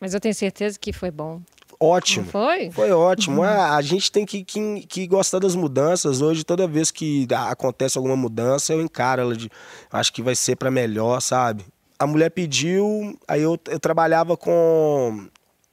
Mas 0.00 0.14
eu 0.14 0.20
tenho 0.20 0.34
certeza 0.34 0.78
que 0.78 0.92
foi 0.92 1.10
bom. 1.10 1.40
Ótimo. 1.80 2.24
Não 2.24 2.32
foi? 2.32 2.70
Foi 2.70 2.90
ótimo. 2.92 3.42
A, 3.42 3.76
a 3.76 3.82
gente 3.82 4.10
tem 4.10 4.24
que, 4.24 4.44
que, 4.44 4.86
que 4.86 5.06
gostar 5.06 5.38
das 5.38 5.54
mudanças. 5.54 6.20
Hoje, 6.20 6.44
toda 6.44 6.66
vez 6.66 6.90
que 6.90 7.26
acontece 7.48 7.98
alguma 7.98 8.16
mudança, 8.16 8.72
eu 8.72 8.80
encaro 8.80 9.22
ela 9.22 9.36
de. 9.36 9.50
Acho 9.92 10.12
que 10.12 10.22
vai 10.22 10.34
ser 10.34 10.56
pra 10.56 10.70
melhor, 10.70 11.20
sabe? 11.20 11.64
A 11.98 12.06
mulher 12.06 12.30
pediu, 12.30 13.16
aí 13.28 13.42
eu, 13.42 13.58
eu 13.68 13.78
trabalhava 13.78 14.36
com 14.36 15.28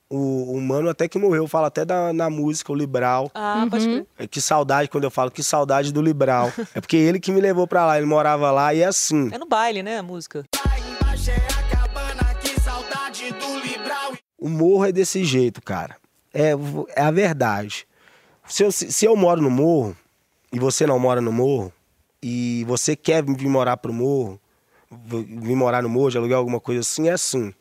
o, 0.10 0.56
o 0.56 0.62
mano 0.62 0.90
até 0.90 1.08
que 1.08 1.18
morreu, 1.18 1.48
fala 1.48 1.68
até 1.68 1.84
da, 1.86 2.12
na 2.14 2.30
música, 2.30 2.72
o 2.72 2.76
Libral. 2.76 3.32
Ah, 3.34 3.66
pode 3.70 3.86
crer. 3.86 4.06
É, 4.20 4.28
Que 4.28 4.42
saudade, 4.42 4.90
quando 4.90 5.06
eu 5.06 5.12
falo 5.12 5.32
que 5.32 5.42
saudade 5.42 5.92
do 5.92 6.02
Libral. 6.02 6.52
é 6.76 6.82
porque 6.82 6.98
ele 6.98 7.20
que 7.20 7.32
me 7.32 7.42
levou 7.42 7.66
pra 7.66 7.86
lá, 7.86 7.98
ele 7.98 8.06
morava 8.06 8.52
lá 8.52 8.74
e 8.74 8.82
é 8.82 8.86
assim. 8.86 9.30
É 9.32 9.38
no 9.38 9.48
baile, 9.48 9.82
né, 9.82 9.98
a 9.98 10.04
música? 10.04 10.46
O 14.42 14.50
morro 14.50 14.86
é 14.86 14.92
desse 14.92 15.24
jeito, 15.24 15.62
cara. 15.62 15.96
É, 16.34 16.54
é 16.96 17.02
a 17.04 17.12
verdade. 17.12 17.88
Se 18.48 18.64
eu, 18.64 18.72
se 18.72 19.06
eu 19.06 19.16
moro 19.16 19.40
no 19.40 19.52
morro 19.52 19.96
e 20.52 20.60
você 20.60 20.88
não 20.88 20.98
mora 20.98 21.22
no 21.22 21.32
morro 21.32 21.72
e 22.24 22.66
você 22.68 22.96
quer 22.96 23.24
vir 23.24 23.48
morar 23.48 23.78
pro 23.78 23.94
morro, 23.94 24.42
vir 24.92 25.56
morar 25.56 25.84
no 25.84 25.90
morro, 25.90 26.10
de 26.10 26.18
alugar 26.18 26.40
alguma 26.40 26.60
coisa 26.60 26.82
assim, 26.82 27.08
é 27.08 27.12
assim. 27.12 27.54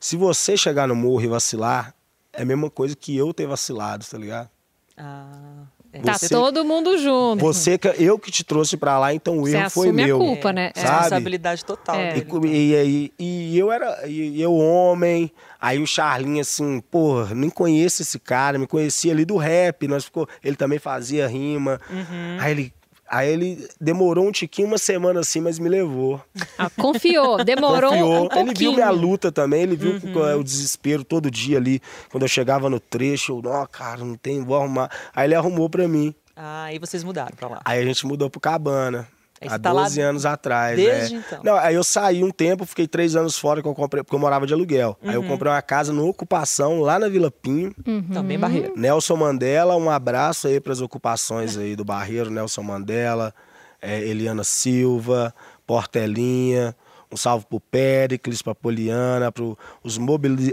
Se 0.00 0.16
você 0.16 0.56
chegar 0.56 0.88
no 0.88 0.96
morro 0.96 1.22
e 1.22 1.28
vacilar, 1.28 1.94
é 2.32 2.42
a 2.42 2.44
mesma 2.44 2.68
coisa 2.68 2.96
que 2.96 3.16
eu 3.16 3.32
ter 3.32 3.46
vacilado, 3.46 4.04
tá 4.04 4.18
ligado? 4.18 4.50
Ah, 4.96 5.62
é. 5.96 6.02
Tá 6.02 6.14
Você- 6.18 6.28
todo 6.28 6.64
mundo 6.64 6.96
junto. 6.98 7.40
Você, 7.40 7.76
que- 7.78 7.94
eu 7.98 8.18
que 8.18 8.30
te 8.30 8.44
trouxe 8.44 8.76
pra 8.76 8.98
lá, 8.98 9.12
então 9.14 9.38
o 9.38 9.46
Você 9.46 9.56
erro 9.56 9.70
foi 9.70 9.88
assume 9.88 10.02
a 10.02 10.06
meu. 10.06 10.18
culpa, 10.18 10.52
né? 10.52 10.70
É, 10.74 10.80
É. 10.80 10.82
Sabe? 10.82 10.94
Responsabilidade 11.00 11.64
total. 11.64 11.96
É. 11.96 12.14
E, 12.18 12.46
e, 12.48 12.76
aí- 12.76 13.12
e 13.18 13.58
eu 13.58 13.70
era. 13.72 14.06
E 14.08 14.40
eu, 14.40 14.54
homem. 14.54 15.30
Aí 15.60 15.78
o 15.80 15.86
Charlinho, 15.86 16.40
assim, 16.40 16.80
pô, 16.90 17.24
nem 17.34 17.48
conheço 17.50 18.02
esse 18.02 18.18
cara, 18.18 18.58
me 18.58 18.66
conhecia 18.66 19.12
ali 19.12 19.24
do 19.24 19.36
rap, 19.36 19.88
nós 19.88 20.04
ficou, 20.04 20.28
ele 20.44 20.54
também 20.54 20.78
fazia 20.78 21.26
rima. 21.26 21.80
Uhum. 21.90 22.36
Aí 22.38 22.50
ele. 22.52 22.72
Aí 23.08 23.30
ele 23.30 23.68
demorou 23.80 24.26
um 24.26 24.32
tiquinho, 24.32 24.66
uma 24.68 24.78
semana 24.78 25.20
assim, 25.20 25.40
mas 25.40 25.58
me 25.58 25.68
levou. 25.68 26.20
Ah, 26.58 26.68
confiou, 26.76 27.44
demorou 27.44 27.90
Confiou. 27.90 28.14
um 28.14 28.18
pouquinho. 28.28 28.46
ele 28.46 28.54
viu 28.58 28.72
minha 28.72 28.90
luta 28.90 29.30
também, 29.30 29.62
ele 29.62 29.76
viu 29.76 29.92
Uhum. 30.02 30.40
o 30.40 30.44
desespero 30.44 31.04
todo 31.04 31.30
dia 31.30 31.56
ali. 31.58 31.80
Quando 32.10 32.24
eu 32.24 32.28
chegava 32.28 32.68
no 32.68 32.80
trecho, 32.80 33.32
eu, 33.38 33.42
não, 33.42 33.66
cara, 33.66 34.04
não 34.04 34.16
tem, 34.16 34.42
vou 34.44 34.56
arrumar. 34.56 34.90
Aí 35.14 35.26
ele 35.28 35.34
arrumou 35.34 35.70
pra 35.70 35.86
mim. 35.86 36.14
Ah, 36.34 36.64
aí 36.64 36.78
vocês 36.78 37.02
mudaram 37.04 37.34
pra 37.36 37.48
lá. 37.48 37.60
Aí 37.64 37.80
a 37.80 37.84
gente 37.84 38.06
mudou 38.06 38.28
pro 38.28 38.40
Cabana. 38.40 39.08
Aí 39.40 39.48
Há 39.48 39.52
você 39.52 39.58
tá 39.58 39.72
lá 39.72 39.82
12 39.82 40.00
anos 40.00 40.24
atrás. 40.26 40.76
desde 40.76 41.14
é. 41.16 41.18
então? 41.18 41.40
Não, 41.44 41.54
aí 41.56 41.74
eu 41.74 41.84
saí 41.84 42.24
um 42.24 42.30
tempo, 42.30 42.64
fiquei 42.64 42.86
três 42.88 43.14
anos 43.14 43.38
fora 43.38 43.60
que 43.60 43.68
eu 43.68 43.74
comprei, 43.74 44.02
porque 44.02 44.14
eu 44.14 44.18
morava 44.20 44.46
de 44.46 44.54
aluguel. 44.54 44.96
Aí 45.02 45.14
eu 45.14 45.20
Uhum. 45.20 45.28
comprei 45.28 45.52
uma 45.52 45.60
casa 45.62 45.92
no 45.92 46.06
Ocupação, 46.08 46.80
lá 46.80 46.98
na 46.98 47.08
Vila 47.08 47.30
Pinho. 47.30 47.74
Também 48.12 48.38
barreiro. 48.38 48.72
Nelson 48.76 49.16
Mandela, 49.16 49.76
um 49.76 49.90
abraço 49.90 50.48
aí 50.48 50.58
para 50.60 50.72
as 50.72 50.80
ocupações 50.80 51.56
aí 51.56 51.76
do 51.76 51.84
Barreiro, 51.84 52.30
Nelson 52.30 52.62
Mandela, 52.62 53.34
é, 53.82 54.00
Eliana 54.00 54.42
Silva, 54.44 55.34
Portelinha. 55.66 56.74
Um 57.10 57.16
salve 57.16 57.46
pro 57.46 57.60
Péricles, 57.60 58.42
pra 58.42 58.54
Poliana, 58.54 59.30
para 59.30 59.44
os 59.84 59.96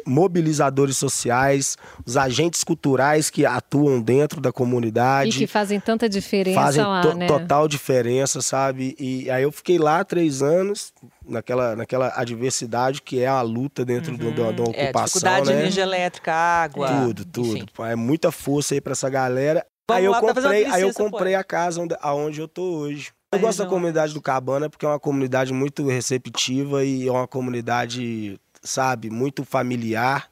mobilizadores 0.06 0.98
sociais, 0.98 1.78
os 2.06 2.16
agentes 2.18 2.64
culturais 2.64 3.30
que 3.30 3.46
atuam 3.46 4.02
dentro 4.02 4.40
da 4.40 4.52
comunidade 4.52 5.30
E 5.30 5.34
que 5.34 5.48
fazem 5.48 5.80
tanta 5.80 6.08
diferença 6.08 6.60
fazem 6.62 6.84
lá, 6.84 7.02
to- 7.02 7.16
né? 7.16 7.28
total 7.28 7.68
diferença, 7.68 8.42
sabe? 8.42 8.96
E 9.00 9.30
aí 9.32 9.44
eu 9.44 9.52
fiquei 9.52 9.78
lá 9.78 10.04
três 10.04 10.42
anos, 10.42 10.94
naquela, 11.28 11.76
naquela 11.76 12.14
adversidade 12.16 13.02
que 13.02 13.20
é 13.20 13.28
a 13.28 13.42
luta 13.42 13.84
dentro 13.84 14.16
do, 14.18 14.32
da, 14.32 14.52
da 14.52 14.64
É, 14.64 14.68
ocupação, 14.86 15.06
dificuldade 15.06 15.48
de 15.48 15.54
né? 15.54 15.60
energia 15.62 15.84
elétrica, 15.84 16.34
água. 16.34 16.88
Tudo, 16.88 17.26
tudo. 17.26 17.58
Enfim. 17.58 17.66
É 17.80 17.96
muita 17.96 18.32
força 18.32 18.74
aí 18.74 18.82
pra 18.82 18.92
essa 18.94 19.10
galera. 19.10 19.66
Vamos 19.90 20.00
aí 20.00 20.06
eu 20.06 20.12
lá 20.12 20.22
comprei, 20.22 20.66
aí 20.66 20.82
eu 20.82 20.94
comprei 20.94 21.36
a 21.36 21.44
casa 21.44 21.82
onde, 21.82 21.96
aonde 22.00 22.40
eu 22.40 22.48
tô 22.48 22.64
hoje. 22.78 23.12
Eu 23.34 23.40
gosto 23.40 23.64
da 23.64 23.66
comunidade 23.66 24.14
do 24.14 24.22
Cabana 24.22 24.70
porque 24.70 24.86
é 24.86 24.90
uma 24.90 25.00
comunidade 25.00 25.52
muito 25.52 25.88
receptiva 25.88 26.84
e 26.84 27.08
é 27.08 27.12
uma 27.12 27.28
comunidade, 27.28 28.40
sabe, 28.62 29.10
muito 29.10 29.44
familiar. 29.44 30.30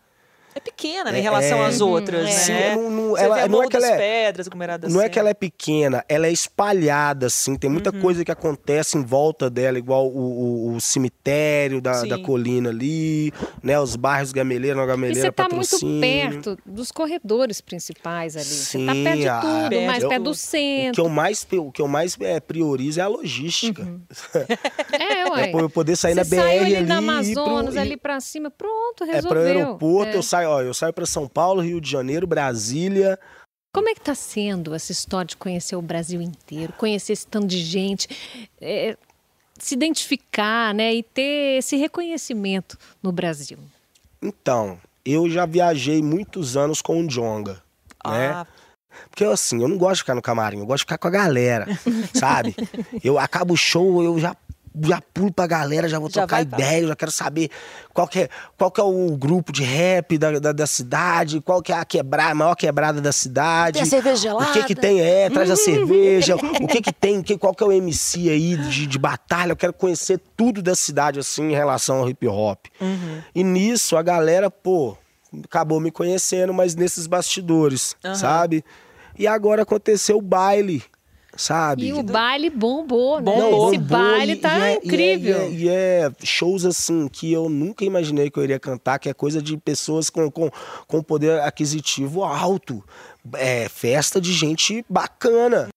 É 0.53 0.59
pequena 0.59 1.11
né, 1.11 1.17
em 1.17 1.21
É, 1.21 1.23
relação 1.23 1.59
é. 1.63 1.65
às 1.67 1.79
outras, 1.81 2.27
é. 2.27 2.31
Sim, 2.31 2.51
né? 2.53 2.75
não- 2.75 2.89
não- 2.89 3.17
ela- 3.17 3.35
vê 3.43 3.47
não 3.47 3.63
é 3.63 3.67
que 3.67 3.75
ela 3.77 3.87
é- 3.87 3.97
Pedras, 4.25 4.47
Não 4.47 4.61
é 4.61 4.91
Serra. 5.03 5.09
que 5.09 5.19
ela 5.19 5.29
é 5.29 5.33
pequena, 5.33 6.05
ela 6.09 6.27
é 6.27 6.31
espalhada, 6.31 7.27
assim. 7.27 7.55
Tem 7.55 7.69
Uhum. 7.69 7.73
muita 7.75 7.91
coisa 7.91 8.25
que 8.25 8.31
acontece 8.31 8.97
em 8.97 9.03
volta 9.03 9.49
dela, 9.49 9.77
igual 9.77 10.07
o, 10.07 10.71
o- 10.71 10.75
o 10.75 10.81
cemitério 10.81 11.79
da, 11.81 11.93
Sim. 11.93 12.07
da 12.09 12.17
colina 12.19 12.69
ali, 12.69 13.31
né? 13.63 13.79
Os 13.79 13.95
bairros 13.95 14.31
Gameleira, 14.31 14.75
na 14.75 14.83
E 14.83 14.87
Gameleira, 14.87 15.21
você 15.21 15.31
tá 15.31 15.47
muito 15.49 15.79
perto 16.01 16.57
dos 16.65 16.91
corredores 16.91 17.61
principais 17.61 18.35
ali. 18.35 18.45
você 18.45 18.85
tá 18.85 18.93
Sim, 18.93 19.03
perto 19.03 19.17
de 19.19 19.41
tudo, 19.41 19.69
Perto 19.69 19.85
mais 19.87 20.03
perto 20.05 20.23
do 20.23 20.29
O 20.29 20.33
que 20.33 20.39
centro. 20.39 21.03
eu 21.05 21.09
mais, 21.09 21.47
o 21.53 21.71
que 21.71 21.81
eu 21.81 21.87
mais 21.87 22.17
é, 22.19 22.39
priorizo 22.39 22.99
é 22.99 23.03
a 23.03 23.07
logística. 23.07 23.87
É, 24.91 25.29
ué. 25.29 25.43
É 25.43 25.51
pra 25.51 25.61
eu 25.61 25.69
poder 25.69 25.95
sair 25.95 26.15
na 26.15 26.23
Você 26.23 26.35
BR 26.35 26.41
saiu 26.41 26.61
ali, 26.63 26.75
ali 26.75 26.85
na 26.85 26.95
e 26.95 26.97
ir 27.31 27.33
pro- 27.33 27.43
Amazonas, 27.43 27.75
e- 27.75 27.79
ali 27.79 27.97
pra 27.97 28.19
cima, 28.19 28.49
pronto, 28.51 29.03
É 29.03 29.13
resolveu. 29.13 29.29
para 29.29 29.39
o 29.39 29.43
aeroporto, 29.45 30.11
É. 30.13 30.17
eu 30.17 30.23
saio, 30.23 30.40
ó, 30.45 30.61
eu 30.61 30.73
saio 30.73 30.93
para 30.93 31.05
São 31.05 31.27
Paulo, 31.27 31.61
Rio 31.61 31.81
de 31.81 31.89
Janeiro, 31.89 32.27
Brasília. 32.27 33.19
Como 33.73 33.87
é 33.89 33.93
que 33.93 34.01
tá 34.01 34.13
sendo 34.13 34.73
essa 34.75 34.91
história 34.91 35.27
de 35.27 35.37
conhecer 35.37 35.75
o 35.75 35.81
Brasil 35.81 36.21
inteiro, 36.21 36.73
conhecer 36.73 37.13
esse 37.13 37.25
tanto 37.25 37.47
de 37.47 37.57
gente, 37.57 38.07
é, 38.59 38.97
se 39.57 39.75
identificar, 39.75 40.73
né, 40.73 40.93
e 40.93 41.03
ter 41.03 41.57
esse 41.59 41.77
reconhecimento 41.77 42.77
no 43.01 43.11
Brasil? 43.11 43.57
Então, 44.21 44.77
eu 45.05 45.29
já 45.29 45.45
viajei 45.45 46.01
muitos 46.01 46.57
anos 46.57 46.81
com 46.81 47.01
o 47.01 47.07
Jonga, 47.07 47.63
né? 48.05 48.31
Ah, 48.31 48.47
Porque 49.09 49.23
assim, 49.23 49.61
eu 49.61 49.67
não 49.69 49.77
gosto 49.77 49.95
de 49.95 50.01
ficar 50.01 50.15
no 50.15 50.21
camarim, 50.21 50.59
eu 50.59 50.65
gosto 50.65 50.79
de 50.79 50.83
ficar 50.83 50.97
com 50.97 51.07
a 51.07 51.11
galera, 51.11 51.65
sabe? 52.13 52.55
Eu 53.01 53.17
acabo 53.17 53.53
o 53.53 53.57
show, 53.57 54.03
eu 54.03 54.19
já 54.19 54.35
já 54.85 55.01
pulo 55.13 55.33
pra 55.33 55.45
galera, 55.47 55.89
já 55.89 55.99
vou 55.99 56.09
Já 56.09 56.25
trocar 56.25 56.45
pra- 56.45 56.57
ideia, 56.59 56.87
já 56.87 56.95
quero 56.95 57.11
saber 57.11 57.49
qual 57.93 58.07
que 58.07 58.19
é, 58.21 58.29
qual 58.57 58.71
que 58.71 58.79
é 58.79 58.83
o 58.83 59.17
grupo 59.17 59.51
de 59.51 59.63
rap 59.63 60.17
da, 60.17 60.39
da, 60.39 60.51
da 60.51 60.67
cidade, 60.67 61.41
qual 61.41 61.61
que 61.61 61.71
é 61.73 61.75
a, 61.77 61.83
quebra, 61.83 62.27
a 62.29 62.35
maior 62.35 62.55
quebrada 62.55 63.01
da 63.01 63.11
cidade. 63.11 63.73
Tem 63.73 63.81
a 63.83 63.85
cerveja 63.85 64.33
O 64.35 64.51
que 64.53 64.63
que 64.63 64.75
tem, 64.75 65.01
é, 65.01 65.29
traz 65.29 65.49
a 65.51 65.55
cerveja, 65.55 66.35
o 66.35 66.67
que 66.67 66.81
que 66.81 66.93
tem, 66.93 67.21
que, 67.21 67.37
qual 67.37 67.53
que 67.53 67.63
é 67.63 67.65
o 67.67 67.71
MC 67.71 68.29
aí 68.29 68.55
de, 68.55 68.87
de 68.87 68.97
batalha, 68.99 69.51
eu 69.51 69.57
quero 69.57 69.73
conhecer 69.73 70.19
tudo 70.37 70.61
da 70.61 70.75
cidade, 70.75 71.19
assim, 71.19 71.51
em 71.51 71.55
relação 71.55 71.97
ao 71.99 72.09
hip 72.09 72.25
hop. 72.27 72.65
Uhum. 72.79 73.21
E 73.35 73.43
nisso, 73.43 73.97
a 73.97 74.01
galera, 74.01 74.49
pô, 74.49 74.95
acabou 75.43 75.79
me 75.79 75.91
conhecendo, 75.91 76.53
mas 76.53 76.75
nesses 76.75 77.07
bastidores, 77.07 77.95
sabe? 78.15 78.63
E 79.17 79.27
agora 79.27 79.63
aconteceu 79.63 80.17
o 80.17 80.21
baile, 80.21 80.83
sabe? 81.35 81.85
E 81.87 81.93
o 81.93 82.03
baile 82.03 82.49
bombou, 82.49 83.19
né? 83.19 83.23
Bombou. 83.23 83.69
Esse 83.73 83.77
baile 83.77 84.33
e- 84.33 84.35
tá 84.37 84.57
e 84.57 84.61
é- 84.61 84.65
e 84.65 84.73
é- 84.73 84.75
incrível. 84.77 85.51
E 85.51 85.51
é, 85.51 85.51
e 85.51 85.69
é 85.69 86.11
shows 86.23 86.65
assim 86.65 87.07
que 87.07 87.31
eu 87.31 87.49
nunca 87.49 87.83
imaginei 87.85 88.29
que 88.29 88.37
eu 88.37 88.43
iria 88.43 88.59
cantar, 88.59 88.99
que 88.99 89.09
é 89.09 89.13
coisa 89.13 89.41
de 89.41 89.57
pessoas 89.57 90.09
com, 90.09 90.29
com, 90.29 90.49
com 90.87 91.01
poder 91.03 91.39
aquisitivo 91.41 92.23
alto. 92.23 92.83
É 93.35 93.69
festa 93.69 94.19
de 94.19 94.33
gente 94.33 94.83
bacana. 94.89 95.69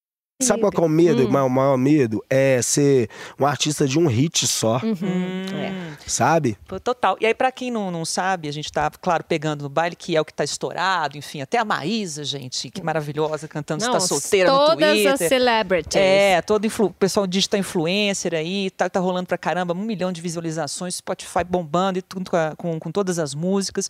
Sabe 0.44 0.60
qual 0.70 0.84
é 0.84 0.86
o 0.86 0.88
medo? 0.88 1.22
Hum. 1.22 1.26
O 1.28 1.32
maior, 1.32 1.48
maior 1.48 1.76
medo? 1.76 2.24
É 2.28 2.60
ser 2.62 3.08
um 3.38 3.46
artista 3.46 3.86
de 3.86 3.98
um 3.98 4.06
hit 4.06 4.46
só, 4.46 4.80
Uhum, 4.82 5.44
é. 5.58 5.72
sabe? 6.06 6.56
Total. 6.82 7.16
E 7.20 7.26
aí, 7.26 7.34
pra 7.34 7.50
quem 7.52 7.70
não, 7.70 7.90
não 7.90 8.04
sabe, 8.04 8.48
a 8.48 8.52
gente 8.52 8.70
tá, 8.72 8.90
claro, 9.00 9.24
pegando 9.24 9.62
no 9.62 9.68
baile, 9.68 9.96
que 9.96 10.16
é 10.16 10.20
o 10.20 10.24
que 10.24 10.32
tá 10.34 10.44
estourado, 10.44 11.16
enfim, 11.18 11.40
até 11.40 11.58
a 11.58 11.64
Maísa, 11.64 12.24
gente, 12.24 12.70
que 12.70 12.82
maravilhosa, 12.82 13.46
cantando 13.48 13.84
Você 13.84 13.90
Tá 13.90 14.00
Solteira 14.00 14.50
no 14.52 14.58
todas 14.66 14.90
Twitter. 14.92 15.12
as 15.12 15.18
celebrities. 15.20 15.96
É, 16.00 16.42
todo 16.42 16.66
influ... 16.66 16.86
o 16.86 16.92
pessoal 16.92 17.26
digital 17.26 17.60
influencer 17.60 18.34
aí, 18.34 18.70
tá, 18.70 18.88
tá 18.88 19.00
rolando 19.00 19.26
pra 19.26 19.38
caramba, 19.38 19.72
um 19.74 19.76
milhão 19.82 20.12
de 20.12 20.20
visualizações, 20.20 20.96
Spotify 20.96 21.44
bombando 21.44 21.98
e 21.98 22.02
tudo 22.02 22.30
com, 22.30 22.36
a- 22.36 22.54
com, 22.56 22.78
com 22.78 22.90
todas 22.92 23.18
as 23.18 23.34
músicas. 23.34 23.88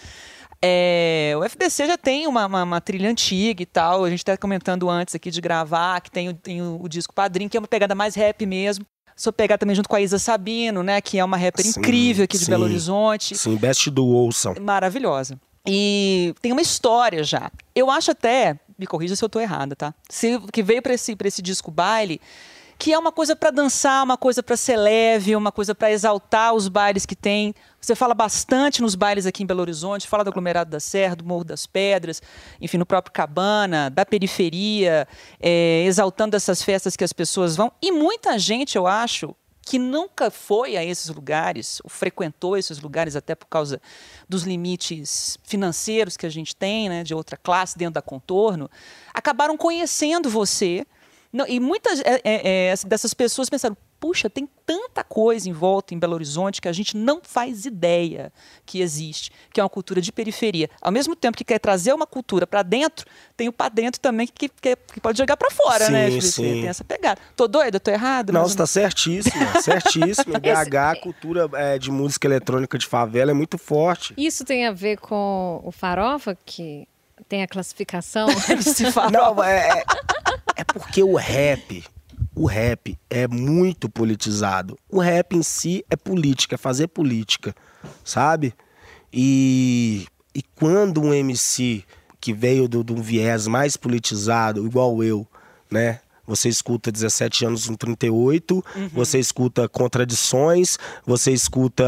É, 0.67 1.35
o 1.37 1.43
FBC 1.45 1.87
já 1.87 1.99
tem 1.99 2.27
uma, 2.27 2.47
uma- 2.47 2.63
uma 2.63 2.81
trilha 2.81 3.11
antiga 3.11 3.63
e 3.63 3.67
tal, 3.67 4.05
a 4.05 4.09
gente 4.11 4.25
tá 4.25 4.35
comentando 4.37 4.89
antes 4.89 5.15
aqui 5.15 5.31
de 5.31 5.41
gravar, 5.41 6.01
que 6.01 6.11
tem, 6.11 6.31
o- 6.31 6.35
tem 6.45 6.63
o, 6.63 6.79
o 6.83 6.89
disco 6.89 7.13
Padrinho, 7.15 7.51
que 7.51 7.57
é 7.57 7.61
uma 7.61 7.67
pegada 7.67 7.95
mais 7.95 8.15
rap 8.15 8.45
mesmo. 8.47 8.87
Sou 9.17 9.33
pegar 9.33 9.59
também 9.59 9.75
junto 9.77 9.89
com 9.89 9.97
a 9.97 10.01
Isa 10.01 10.19
Sabino, 10.19 10.83
né, 10.83 11.01
que 11.01 11.19
é 11.19 11.25
uma 11.25 11.37
rapper 11.37 11.65
Sim, 11.65 11.79
incrível 11.79 12.25
aqui 12.25 12.37
de 12.37 12.45
sim. 12.45 12.51
Belo 12.51 12.65
Horizonte 12.65 13.37
Sim, 13.37 13.57
best 13.57 13.89
do 13.91 14.05
ouçam. 14.07 14.55
maravilhosa. 14.61 15.39
E 15.67 16.35
tem 16.43 16.53
uma 16.53 16.61
história 16.61 17.23
já. 17.25 17.51
Eu 17.75 17.91
acho 17.91 18.11
até, 18.11 18.59
me 18.79 18.87
corrija 18.87 19.17
se 19.17 19.25
eu 19.25 19.29
tô 19.29 19.41
errada, 19.41 19.75
tá? 19.75 19.95
Se, 20.11 20.39
que 20.53 20.63
veio 20.63 20.83
para 20.83 20.95
esse, 20.95 21.17
pra 21.17 21.27
esse 21.29 21.41
disco 21.41 21.71
baile, 21.71 22.21
que 22.79 22.93
é 22.93 22.99
uma 22.99 23.13
coisa 23.13 23.35
para 23.37 23.51
dançar, 23.51 24.03
uma 24.03 24.17
coisa 24.17 24.43
para 24.43 24.57
ser 24.57 24.77
leve, 24.77 25.37
uma 25.37 25.53
coisa 25.53 25.75
para 25.75 25.91
exaltar 25.91 26.55
os 26.55 26.69
bailes 26.69 27.07
que 27.07 27.17
tem. 27.17 27.55
Você 27.81 27.95
fala 27.95 28.15
bastante 28.15 28.83
nos 28.83 28.95
bailes 28.95 29.27
aqui 29.27 29.43
em 29.43 29.47
Belo 29.47 29.61
Horizonte, 29.61 30.09
fala 30.09 30.25
do 30.25 30.31
aglomerado 30.31 30.71
da 30.71 30.81
Serra, 30.81 31.17
do 31.17 31.25
Morro 31.25 31.45
das 31.45 31.67
Pedras, 31.67 32.23
enfim, 32.61 32.79
no 32.79 32.87
próprio 32.87 33.13
Cabana, 33.13 33.91
da 33.91 34.05
periferia, 34.05 35.07
é, 35.41 35.85
exaltando 35.87 36.37
essas 36.37 36.63
festas 36.63 36.97
que 36.97 37.05
as 37.05 37.13
pessoas 37.13 37.57
vão. 37.57 37.71
E 37.81 37.93
muita 37.93 38.39
gente, 38.39 38.77
eu 38.77 38.87
acho, 38.87 39.35
que 39.65 39.79
nunca 39.79 40.31
foi 40.31 40.77
a 40.77 40.85
esses 40.85 41.09
lugares, 41.09 41.81
ou 41.83 41.89
frequentou 41.89 42.57
esses 42.57 42.81
lugares 42.81 43.17
até 43.17 43.35
por 43.35 43.47
causa 43.47 43.81
dos 44.29 44.43
limites 44.43 45.39
financeiros 45.43 46.17
que 46.17 46.27
a 46.27 46.31
gente 46.31 46.55
tem, 46.55 46.89
né, 46.89 47.03
de 47.03 47.15
outra 47.15 47.37
classe 47.37 47.79
dentro 47.79 47.95
da 47.95 48.03
contorno, 48.03 48.71
acabaram 49.13 49.57
conhecendo 49.57 50.29
você. 50.29 50.87
Não, 51.35 51.45
e 51.49 51.59
muitas 51.59 51.99
é, 51.99 52.21
é, 52.23 52.69
é, 52.69 52.75
dessas 52.87 53.13
pessoas 53.13 53.51
pensaram: 53.51 53.77
puxa, 53.99 54.31
tem 54.31 54.49
tanta 54.65 55.03
coisa 55.03 55.49
em 55.49 55.53
volta 55.53 55.93
em 55.93 55.99
Belo 55.99 56.15
Horizonte 56.15 56.61
que 56.61 56.69
a 56.69 56.73
gente 56.73 56.97
não 56.97 57.21
faz 57.25 57.67
ideia 57.67 58.33
que 58.65 58.81
existe, 58.81 59.33
que 59.53 59.59
é 59.59 59.65
uma 59.65 59.69
cultura 59.69 60.01
de 60.01 60.13
periferia. 60.13 60.71
Ao 60.81 60.93
mesmo 60.93 61.17
tempo 61.17 61.37
que 61.37 61.43
quer 61.43 61.59
trazer 61.59 61.93
uma 61.93 62.07
cultura 62.07 62.47
para 62.47 62.63
dentro, 62.63 63.05
tem 63.37 63.49
o 63.49 63.53
para 63.53 63.69
dentro 63.69 64.01
também 64.01 64.29
que, 64.29 64.49
que, 64.49 64.77
que 64.77 65.01
pode 65.01 65.19
jogar 65.19 65.37
para 65.37 65.51
fora, 65.51 65.91
né? 65.91 66.05
Sim, 66.05 66.21
Felipe? 66.21 66.33
sim. 66.33 66.43
Tem 66.61 66.69
essa 66.69 66.85
pegada. 66.85 67.21
Tô 67.35 67.49
doida? 67.49 67.81
Tô 67.81 67.91
errada? 67.91 68.33
Não, 68.33 68.45
você 68.45 68.57
tá 68.57 68.67
certíssima, 68.67 69.55
certíssima. 69.61 70.37
Em 70.37 70.41
BH, 70.41 70.77
a 70.77 71.01
cultura 71.01 71.51
é, 71.55 71.79
de 71.81 71.91
música 71.91 72.29
eletrônica 72.29 72.79
de 72.79 72.87
favela 72.87 73.33
é 73.33 73.35
muito 73.35 73.59
forte. 73.59 74.15
Isso 74.17 74.45
tem 74.45 74.69
a 74.69 74.73
ver 74.73 74.99
com 74.99 75.61
o 75.65 75.73
Farofa, 75.73 76.39
que 76.47 76.87
tem 77.29 77.43
a 77.43 77.49
classificação. 77.49 78.29
Não, 79.11 79.43
é, 79.43 79.83
é- 80.57 80.65
porque 80.65 81.03
o 81.03 81.15
rap, 81.17 81.85
o 82.35 82.47
rap 82.47 82.99
é 83.11 83.27
muito 83.29 83.89
politizado. 83.89 84.79
O 84.89 85.01
rap 85.01 85.35
em 85.37 85.43
si 85.43 85.85
é 85.91 85.97
política, 85.97 86.55
é 86.55 86.59
fazer 86.59 86.89
política, 86.89 87.55
sabe? 88.05 88.55
E, 89.13 90.07
e 90.35 90.43
quando 90.57 91.01
um 91.01 91.13
MC 91.15 91.85
que 92.21 92.33
veio 92.33 92.67
do- 92.69 92.83
de 92.83 92.93
um 92.93 93.03
viés 93.03 93.47
mais 93.47 93.77
politizado, 93.77 94.65
igual 94.67 95.03
eu, 95.05 95.27
né? 95.71 96.01
Você 96.27 96.49
escuta 96.49 96.91
17 96.91 97.45
anos 97.45 97.69
no 97.69 97.77
38, 97.77 98.65
você 98.95 99.19
escuta 99.19 99.69
Contradições, 99.69 100.79
você 101.07 101.31
escuta 101.33 101.85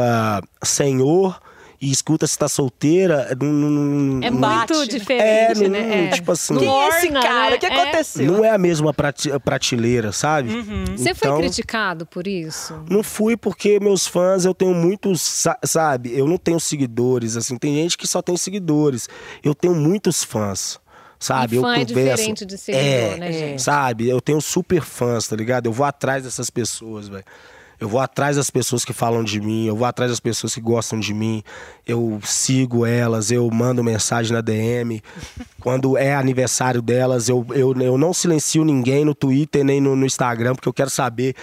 Senhor 0.63 1.41
e 1.81 1.91
escuta 1.91 2.27
Se 2.27 2.39
Tá 2.39 2.49
Solteira. 2.49 3.37
não- 3.41 3.49
não- 3.53 3.71
não- 3.71 4.27
É 4.27 4.31
não- 4.31 4.41
Bate, 4.41 4.73
muito 4.75 4.93
né? 4.93 4.99
diferente, 4.99 5.65
É, 5.65 5.69
né? 5.69 6.03
não- 6.05 6.11
tipo 6.11 6.33
assim- 6.33 6.57
Quem 6.57 6.69
é 6.69 6.89
esse 6.89 7.07
Orna, 7.09 7.23
cara? 7.23 7.51
né? 7.51 7.57
O 7.57 7.59
que 7.61 7.67
É. 7.67 7.81
aconteceu? 7.83 8.33
Não 8.33 8.45
é 8.45 8.51
a 8.51 8.59
mesma 8.59 8.95
prate- 8.95 9.31
prateleira, 9.41 10.12
sabe? 10.12 10.49
Você 10.97 11.15
foi 11.15 11.29
Então, 11.29 11.39
criticado 11.39 12.07
por 12.07 12.27
isso? 12.27 12.83
Não 12.91 13.03
fui 13.03 13.37
porque 13.37 13.79
meus 13.81 14.07
fãs, 14.07 14.45
eu 14.45 14.55
tenho 14.55 14.75
muitos, 14.75 15.21
sa- 15.23 15.59
sabe? 15.65 16.17
Eu 16.17 16.27
não 16.27 16.39
tenho 16.39 16.59
seguidores, 16.61 17.37
assim. 17.37 17.57
Tem 17.57 17.75
gente 17.75 17.97
que 17.99 18.07
só 18.07 18.21
tem 18.23 18.37
seguidores. 18.37 19.09
Eu 19.43 19.55
tenho 19.55 19.75
muitos 19.75 20.23
fãs, 20.25 20.79
sabe? 21.19 21.57
E 21.57 21.61
fã 21.61 21.67
eu 21.69 21.73
é 21.83 21.85
converso. 21.87 22.17
diferente 22.17 22.45
de 22.47 22.59
seguidor, 22.59 22.87
é, 22.87 23.17
né, 23.17 23.33
gente? 23.33 23.62
Sabe? 23.62 24.09
Eu 24.09 24.21
tenho 24.21 24.41
super 24.41 24.83
fãs, 24.83 25.27
tá 25.29 25.37
ligado? 25.37 25.67
Eu 25.67 25.73
vou 25.73 25.85
atrás 25.87 26.25
dessas 26.25 26.51
pessoas, 26.51 27.09
velho. 27.09 27.25
Eu 27.79 27.89
vou 27.89 28.01
atrás 28.01 28.37
das 28.37 28.51
pessoas 28.51 28.85
que 28.85 28.93
falam 28.93 29.23
de 29.23 29.41
mim, 29.41 29.67
eu 29.67 29.77
vou 29.77 29.87
atrás 29.87 30.11
das 30.11 30.21
pessoas 30.21 30.55
que 30.55 30.61
gostam 30.61 30.99
de 30.99 31.12
mim, 31.12 31.43
eu 31.87 32.19
sigo 32.25 32.87
elas, 32.87 33.31
eu 33.31 33.49
mando 33.51 33.85
mensagem 33.85 34.33
na 34.33 34.41
DM. 34.41 35.03
Quando 35.61 35.97
é 35.97 36.15
aniversário 36.15 36.81
delas, 36.81 37.29
eu, 37.29 37.45
eu, 37.51 37.75
eu 37.81 37.99
não 37.99 38.15
silencio 38.15 38.65
ninguém 38.65 39.05
no 39.05 39.15
Twitter 39.15 39.65
nem 39.65 39.81
no, 39.81 39.95
no 39.95 40.07
Instagram, 40.07 40.55
porque 40.55 40.69
eu 40.69 40.73
quero 40.73 40.91
saber 40.91 41.35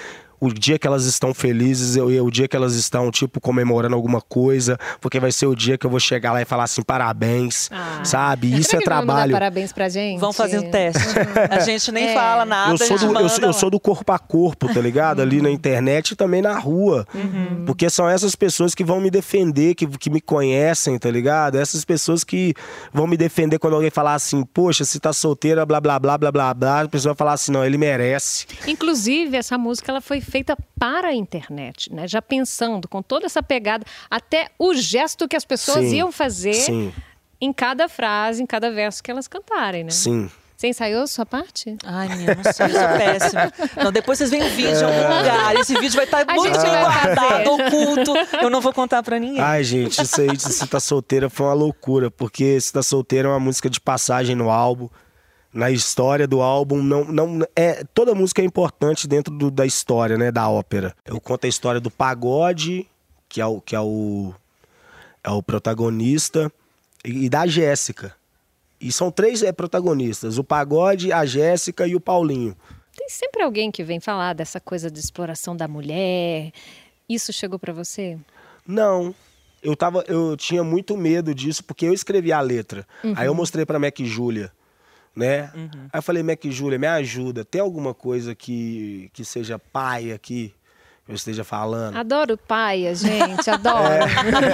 o 0.45 0.53
dia 0.53 0.77
que 0.79 0.86
elas 0.88 1.06
estão 1.06 1.34
felizes, 1.34 1.95
eu, 1.95 2.12
eu- 2.12 2.25
o 2.25 2.32
dia 2.32 2.47
que 2.47 2.56
elas 2.56 2.75
estão, 2.75 3.10
tipo, 3.12 3.39
comemorando 3.39 3.95
alguma 3.95 4.21
coisa, 4.21 4.77
porque 4.99 5.19
vai 5.19 5.32
ser 5.32 5.45
o 5.47 5.56
dia 5.56 5.77
que 5.77 5.86
eu 5.86 5.89
vou 5.89 5.99
chegar 5.99 6.32
lá 6.34 6.41
e 6.41 6.45
falar 6.45 6.63
assim, 6.65 6.82
parabéns, 6.82 7.69
Ah. 7.71 8.01
sabe? 8.03 8.53
Isso 8.53 8.69
Será 8.71 8.79
é 8.79 8.84
que 8.84 8.89
vão 8.89 8.97
mandar 8.99 9.13
trabalho. 9.13 9.32
parabéns 9.34 9.71
pra 9.71 9.89
gente? 9.89 10.19
Vamos 10.19 10.36
fazer 10.36 10.60
um 10.60 10.69
teste. 10.71 11.01
A 11.49 11.60
gente 11.60 11.91
nem 11.91 12.03
É. 12.10 12.13
fala 12.13 12.45
nada. 12.45 12.73
Eu 12.73 12.77
sou, 12.77 12.86
a 12.86 12.89
gente 12.99 12.99
do, 13.13 13.19
eu, 13.19 13.29
sou- 13.29 13.38
manda 13.38 13.47
eu 13.47 13.53
sou 13.53 13.69
do 13.69 13.79
corpo 13.79 14.12
a 14.12 14.19
corpo, 14.19 14.73
tá 14.73 14.79
ligado? 14.82 15.21
Ali 15.21 15.41
na 15.41 15.49
internet 15.49 16.12
e 16.12 16.15
também 16.15 16.41
na 16.41 16.58
rua. 16.58 17.06
Porque 17.65 17.89
são 17.89 18.10
essas 18.10 18.36
pessoas 18.36 18.75
que 18.75 18.84
vão 18.84 18.99
me 18.99 19.10
defender, 19.10 19.75
que, 19.75 19.88
que 19.88 20.10
me 20.10 20.19
conhecem, 20.21 20.97
tá 20.99 21.10
ligado? 21.10 21.58
Essas 21.58 21.86
pessoas 21.86 22.23
que 22.23 22.53
vão 22.93 23.08
me 23.08 23.15
defender 23.17 23.60
quando 23.60 23.75
alguém 23.75 23.89
falar 23.89 24.13
assim, 24.15 24.43
poxa, 24.43 24.84
se 24.84 24.99
tá 24.99 25.13
solteira, 25.13 25.65
blá, 25.65 25.79
blá, 25.79 25.97
blá, 25.99 26.17
blá, 26.17 26.32
blá, 26.32 26.53
blá. 26.53 26.82
A 26.82 26.88
pessoa 26.88 27.13
vai 27.13 27.17
falar 27.17 27.34
assim, 27.34 27.51
não, 27.51 27.63
ele 27.63 27.77
merece. 27.77 28.45
Inclusive, 28.67 29.38
essa 29.38 29.58
música 29.58 29.91
ela 29.91 30.01
foi 30.01 30.19
feita 30.34 30.58
para 30.80 31.10
a 31.10 31.13
internet, 31.13 31.93
né? 31.93 32.08
Já 32.08 32.19
pensando 32.19 32.88
com 32.88 33.04
toda 33.04 33.28
essa 33.28 33.43
pegada, 33.43 33.86
até 34.10 34.50
o 34.58 34.74
gesto 34.74 35.28
que 35.28 35.36
as 35.36 35.46
pessoas 35.46 35.86
Sim, 35.86 35.98
iam 35.98 36.12
fazer 36.12 36.56
Sim, 36.56 36.91
em 37.39 37.54
cada 37.54 37.88
frase, 37.88 38.41
em 38.41 38.46
cada 38.48 38.72
verso 38.72 39.04
que 39.04 39.12
elas 39.12 39.28
cantarem, 39.28 39.84
né? 39.84 39.91
sim. 39.91 40.32
Você 40.56 40.69
ensaiou 40.69 41.04
a 41.04 41.08
sua 41.08 41.26
parte? 41.26 41.76
Ai, 41.84 42.08
menina, 42.08 42.36
não 42.36 42.54
sei, 42.54 42.67
eu 42.67 42.72
sou 42.72 42.88
péssima. 42.98 43.54
Não, 43.84 43.91
depois 43.91 44.17
vocês 44.17 44.30
veem 44.30 44.43
o 44.43 44.50
vídeo 44.50 44.80
em 44.80 44.84
algum 44.84 45.17
lugar. 45.17 45.56
Esse 45.56 45.74
vídeo 45.78 45.96
vai 45.96 46.06
estar 46.06 46.22
A 46.26 46.34
muito 46.36 46.58
guardado, 46.58 47.52
oculto. 47.52 48.13
Eu 48.41 48.50
não 48.50 48.62
vou 48.62 48.72
contar 48.72 49.04
pra 49.04 49.19
ninguém. 49.19 49.41
Ai, 49.41 49.62
gente, 49.63 50.02
isso 50.02 50.22
aí 50.22 50.38
de 50.38 50.41
Se 50.41 50.65
Tá 50.65 50.80
Solteira 50.80 51.30
foi 51.30 51.48
uma 51.48 51.54
loucura, 51.54 52.10
porque 52.10 52.62
Se 52.62 52.72
Tá 52.72 52.82
Solteira 52.82 53.28
é 53.28 53.32
uma 53.32 53.41
música 53.41 53.69
de 53.69 53.82
passagem 53.82 54.38
no 54.38 54.50
álbum. 54.50 54.88
Na 55.54 55.70
história 55.70 56.28
do 56.28 56.42
álbum, 56.42 56.82
não, 56.82 57.06
não 57.06 57.39
é 57.56 57.84
toda 57.94 58.16
música 58.16 58.42
é 58.42 58.46
importante 58.46 59.08
dentro 59.08 59.32
do- 59.34 59.52
da 59.52 59.66
história, 59.66 60.18
né, 60.18 60.32
da 60.32 60.50
ópera. 60.50 60.96
Eu 61.06 61.22
conto 61.22 61.46
a 61.46 61.48
história 61.48 61.80
do 61.80 61.92
pagode, 61.92 62.88
que 63.30 63.39
é 63.39 63.46
o 63.46 63.62
que 63.62 63.76
é 63.76 63.80
o 63.80 64.34
é 65.24 65.30
o 65.30 65.44
protagonista 65.44 66.52
e, 67.06 67.26
e 67.26 67.30
da 67.30 67.46
Jéssica. 67.46 68.16
E 68.82 68.92
são 68.92 69.12
três 69.12 69.44
é, 69.44 69.52
protagonistas: 69.52 70.38
o 70.39 70.44
pagode, 70.44 71.13
a 71.13 71.24
Jéssica 71.26 71.88
e 71.88 71.96
o 71.96 72.00
Paulinho. 72.02 72.56
Tem 72.98 73.08
sempre 73.10 73.44
alguém 73.44 73.70
que 73.72 73.84
vem 73.84 74.00
falar 74.00 74.34
dessa 74.34 74.60
coisa 74.60 74.89
de 74.89 75.00
exploração 75.00 75.56
da 75.56 75.68
mulher. 75.68 76.52
Isso 77.08 77.32
chegou 77.32 77.58
para 77.60 77.74
você? 77.74 78.18
Não. 78.68 79.13
Eu, 79.62 79.76
tava, 79.76 80.04
eu 80.08 80.36
tinha 80.36 80.63
muito 80.63 80.98
medo 80.98 81.34
disso, 81.34 81.63
porque 81.63 81.86
eu 81.86 81.94
escrevi 81.94 82.32
a 82.34 82.42
letra. 82.42 82.86
Aí 83.16 83.28
eu 83.28 83.34
mostrei 83.34 83.66
pra 83.66 83.80
Mac 83.80 83.98
Júlia, 84.00 84.52
né? 85.15 85.52
Aí 85.91 85.97
eu 85.99 86.02
falei, 86.02 86.23
Mac 86.23 86.43
Júlia, 86.45 86.80
me 86.80 86.88
ajuda. 86.88 87.45
Tem 87.45 87.62
alguma 87.62 87.93
coisa 87.93 88.34
que, 88.34 89.10
que 89.13 89.23
seja 89.23 89.60
pai 89.60 90.12
aqui? 90.12 90.54
Eu 91.08 91.16
esteja 91.16 91.44
falando. 91.44 91.98
Adoro 91.98 92.38
paia, 92.38 92.96
gente, 92.96 93.50
adoro. 93.50 94.06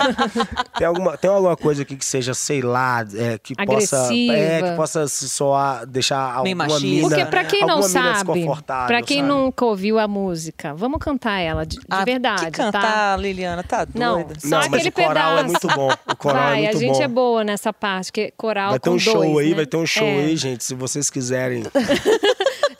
Tem 0.77 0.87
alguma, 0.87 1.17
tem 1.17 1.29
alguma 1.29 1.57
coisa 1.57 1.81
aqui 1.83 1.95
que 1.95 2.05
seja, 2.05 2.33
sei 2.33 2.61
lá, 2.61 3.05
é, 3.13 3.37
que 3.37 3.53
possa. 3.53 3.97
Agressiva. 4.05 4.33
É, 4.33 4.61
que 4.63 4.75
possa 4.77 5.07
se 5.07 5.27
soar, 5.29 5.85
deixar 5.85 6.35
alguma 6.35 6.65
mina. 6.79 7.07
Porque 7.07 7.25
pra 7.25 7.43
quem 7.43 7.65
não 7.65 7.81
sabe, 7.81 8.13
desconfortável, 8.13 8.87
pra 8.87 9.01
quem 9.01 9.17
sabe? 9.17 9.27
nunca 9.29 9.65
ouviu 9.65 9.99
a 9.99 10.07
música, 10.07 10.73
vamos 10.73 10.99
cantar 10.99 11.39
ela 11.39 11.65
de, 11.65 11.77
de 11.77 11.85
Ah, 11.89 12.05
verdade, 12.05 12.45
que 12.45 12.51
cantar, 12.51 12.81
tá? 12.81 13.17
Liliana, 13.17 13.61
tá 13.63 13.85
Não, 13.93 14.23
doida. 14.23 14.39
só 14.39 14.47
Não, 14.47 14.57
mas 14.57 14.73
aquele 14.73 14.89
o 14.89 14.91
coral 14.93 15.37
é 15.37 15.43
pedaço. 15.43 15.67
muito 15.67 15.67
bom. 15.75 15.93
O 16.11 16.15
coral 16.15 16.43
vai, 16.43 16.59
é 16.59 16.63
muito 16.63 16.77
a 16.77 16.79
gente 16.79 16.97
bom. 16.97 17.03
é 17.03 17.07
boa 17.07 17.43
nessa 17.43 17.73
parte, 17.73 18.11
que 18.11 18.31
coral 18.37 18.69
Vai 18.71 18.79
ter 18.79 18.89
com 18.89 18.95
um 18.95 18.99
show 18.99 19.15
dois, 19.15 19.37
aí, 19.45 19.49
né? 19.49 19.55
vai 19.57 19.65
ter 19.65 19.77
um 19.77 19.85
show 19.85 20.07
É, 20.07 20.15
aí, 20.19 20.37
gente. 20.37 20.63
Se 20.63 20.73
vocês 20.73 21.09
quiserem. 21.09 21.63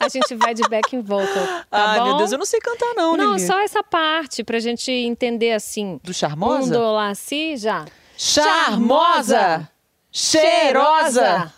A 0.02 0.08
gente 0.08 0.34
vai 0.34 0.54
de 0.54 0.62
backing 0.62 1.02
vocal, 1.02 1.28
tá 1.28 1.64
Ai, 1.70 1.98
bom? 1.98 2.04
meu 2.06 2.16
Deus, 2.16 2.32
eu 2.32 2.38
não 2.38 2.46
sei 2.46 2.58
cantar 2.58 2.94
não, 2.96 3.18
Não, 3.18 3.34
Lili. 3.34 3.46
só 3.46 3.59
essa 3.62 3.82
parte, 3.82 4.42
pra 4.44 4.58
gente 4.58 4.90
entender 4.90 5.52
assim. 5.52 6.00
Do 6.02 6.12
Charmosa? 6.12 7.14
Si, 7.14 7.56
já. 7.56 7.84
Charmosa, 8.16 9.68
cheirosa, 10.12 11.52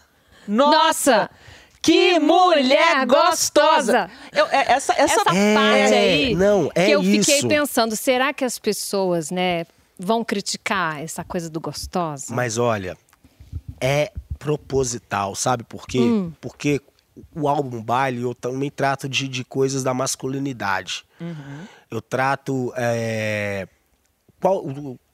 nossa, 0.46 1.30
que 1.80 2.18
mulher 2.20 3.04
gostosa. 3.06 4.08
Eu, 4.32 4.46
é, 4.46 4.72
essa, 4.72 4.92
essa, 4.92 5.20
Essa 5.22 5.34
É, 5.36 5.54
parte 5.54 5.94
aí 5.94 6.34
não, 6.34 6.70
é 6.74 6.86
que 6.86 6.92
eu 6.92 7.02
fiquei 7.02 7.38
isso. 7.38 7.48
pensando, 7.48 7.96
será 7.96 8.32
que 8.32 8.44
as 8.44 8.58
pessoas, 8.58 9.30
né, 9.30 9.66
vão 9.98 10.24
criticar 10.24 11.02
essa 11.02 11.24
coisa 11.24 11.50
do 11.50 11.60
gostosa? 11.60 12.26
Mas 12.30 12.58
olha, 12.58 12.96
é 13.80 14.12
proposital, 14.38 15.34
sabe 15.34 15.64
por 15.64 15.86
quê? 15.86 15.98
Hum. 16.00 16.32
Porque 16.40 16.80
o 17.34 17.48
álbum 17.48 17.82
baile 17.82 18.22
eu 18.22 18.34
também 18.34 18.70
trato 18.70 19.08
de, 19.08 19.28
de 19.28 19.44
coisas 19.44 19.82
da 19.82 19.92
masculinidade. 19.92 21.04
Eu 21.90 22.00
trato 22.00 22.72
é, 22.76 23.68
qual 24.40 24.64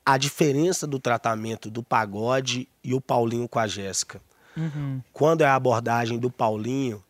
a 0.05 0.17
diferença 0.17 0.87
do 0.87 0.99
tratamento 0.99 1.71
do 1.71 1.83
pagode 1.83 2.69
e 2.83 2.95
o 2.95 3.01
Paulinho 3.01 3.49
com 3.49 3.59
a 3.59 3.67
Jéssica. 3.67 4.21
Quando 5.13 5.43
é 5.43 5.47
a 5.47 5.55
abordagem 5.55 6.19
do 6.19 6.31
Paulinho, 6.31 7.05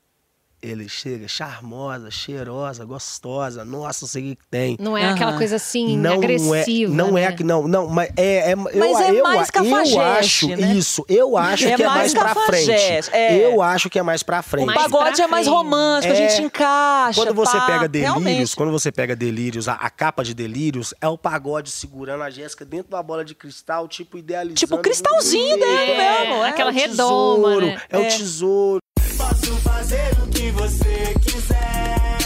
ele 0.60 0.88
chega 0.88 1.28
charmosa, 1.28 2.10
cheirosa, 2.10 2.84
gostosa, 2.84 3.64
nossa, 3.64 4.04
não 4.04 4.08
sei 4.08 4.32
o 4.32 4.36
que 4.36 4.42
tem. 4.50 4.76
Não 4.80 4.96
é 4.96 5.04
Aham. 5.04 5.14
aquela 5.14 5.36
coisa 5.38 5.56
assim, 5.56 5.96
não 5.96 6.14
agressiva. 6.14 6.92
é, 6.92 6.96
não 6.96 7.12
né? 7.12 7.22
é 7.24 7.32
que 7.32 7.44
não, 7.44 7.68
não, 7.68 7.86
mas 7.86 8.10
é, 8.16 8.50
é 8.50 8.56
Mas 8.56 8.74
eu, 8.74 8.98
é 8.98 9.10
eu, 9.20 9.22
mais 9.22 9.48
eu 9.48 9.52
cafajeste, 9.52 9.98
acho 9.98 10.48
né? 10.48 10.72
isso, 10.72 11.04
eu 11.08 11.36
acho 11.36 11.68
É 11.68 11.76
que 11.76 11.82
é 11.82 11.86
mais 11.86 11.98
mais 11.98 12.14
pra 12.14 12.34
frente. 12.34 12.66
cafajeste, 12.66 13.10
é. 13.14 13.44
Eu 13.46 13.62
acho 13.62 13.88
que 13.88 13.98
é 13.98 14.02
mais 14.02 14.22
pra 14.22 14.40
O 14.40 14.42
frente. 14.42 14.66
Mais 14.66 14.82
pagode 14.82 15.22
é 15.22 15.26
mais 15.26 15.46
romântico, 15.46 16.12
a 16.12 16.16
É. 16.16 16.28
gente 16.28 16.42
encaixa. 16.46 17.20
Quando 17.20 17.34
você 17.34 17.56
pá, 17.58 17.66
pega 17.66 17.88
delírios, 17.88 18.22
realmente. 18.24 18.56
quando 18.56 18.72
você 18.72 18.90
pega 18.92 19.14
delírios, 19.16 19.68
a, 19.68 19.74
a 19.74 19.90
capa 19.90 20.24
de 20.24 20.34
delírios 20.34 20.92
é 21.00 21.06
o 21.08 21.16
pagode 21.16 21.70
segurando 21.70 22.22
a 22.22 22.30
Jéssica 22.30 22.64
dentro 22.64 22.90
da 22.90 23.02
bola 23.02 23.24
de 23.24 23.34
cristal, 23.34 23.86
tipo 23.86 24.18
idealizando. 24.18 24.58
Tipo, 24.58 24.74
o 24.76 24.78
cristalzinho 24.78 25.56
dele 25.58 25.96
mesmo, 25.96 26.34
é. 26.44 26.48
Aquela 26.48 26.70
o 26.70 26.74
redoma, 26.74 27.48
tesouro, 27.48 27.66
né? 27.66 27.80
É 27.88 27.98
o 27.98 28.02
É. 28.02 28.06
tesouro. 28.06 28.80
Posso 29.18 29.56
fazer 29.56 30.12
o 30.22 30.28
que 30.28 30.50
você 30.52 31.14
quiser. 31.22 32.18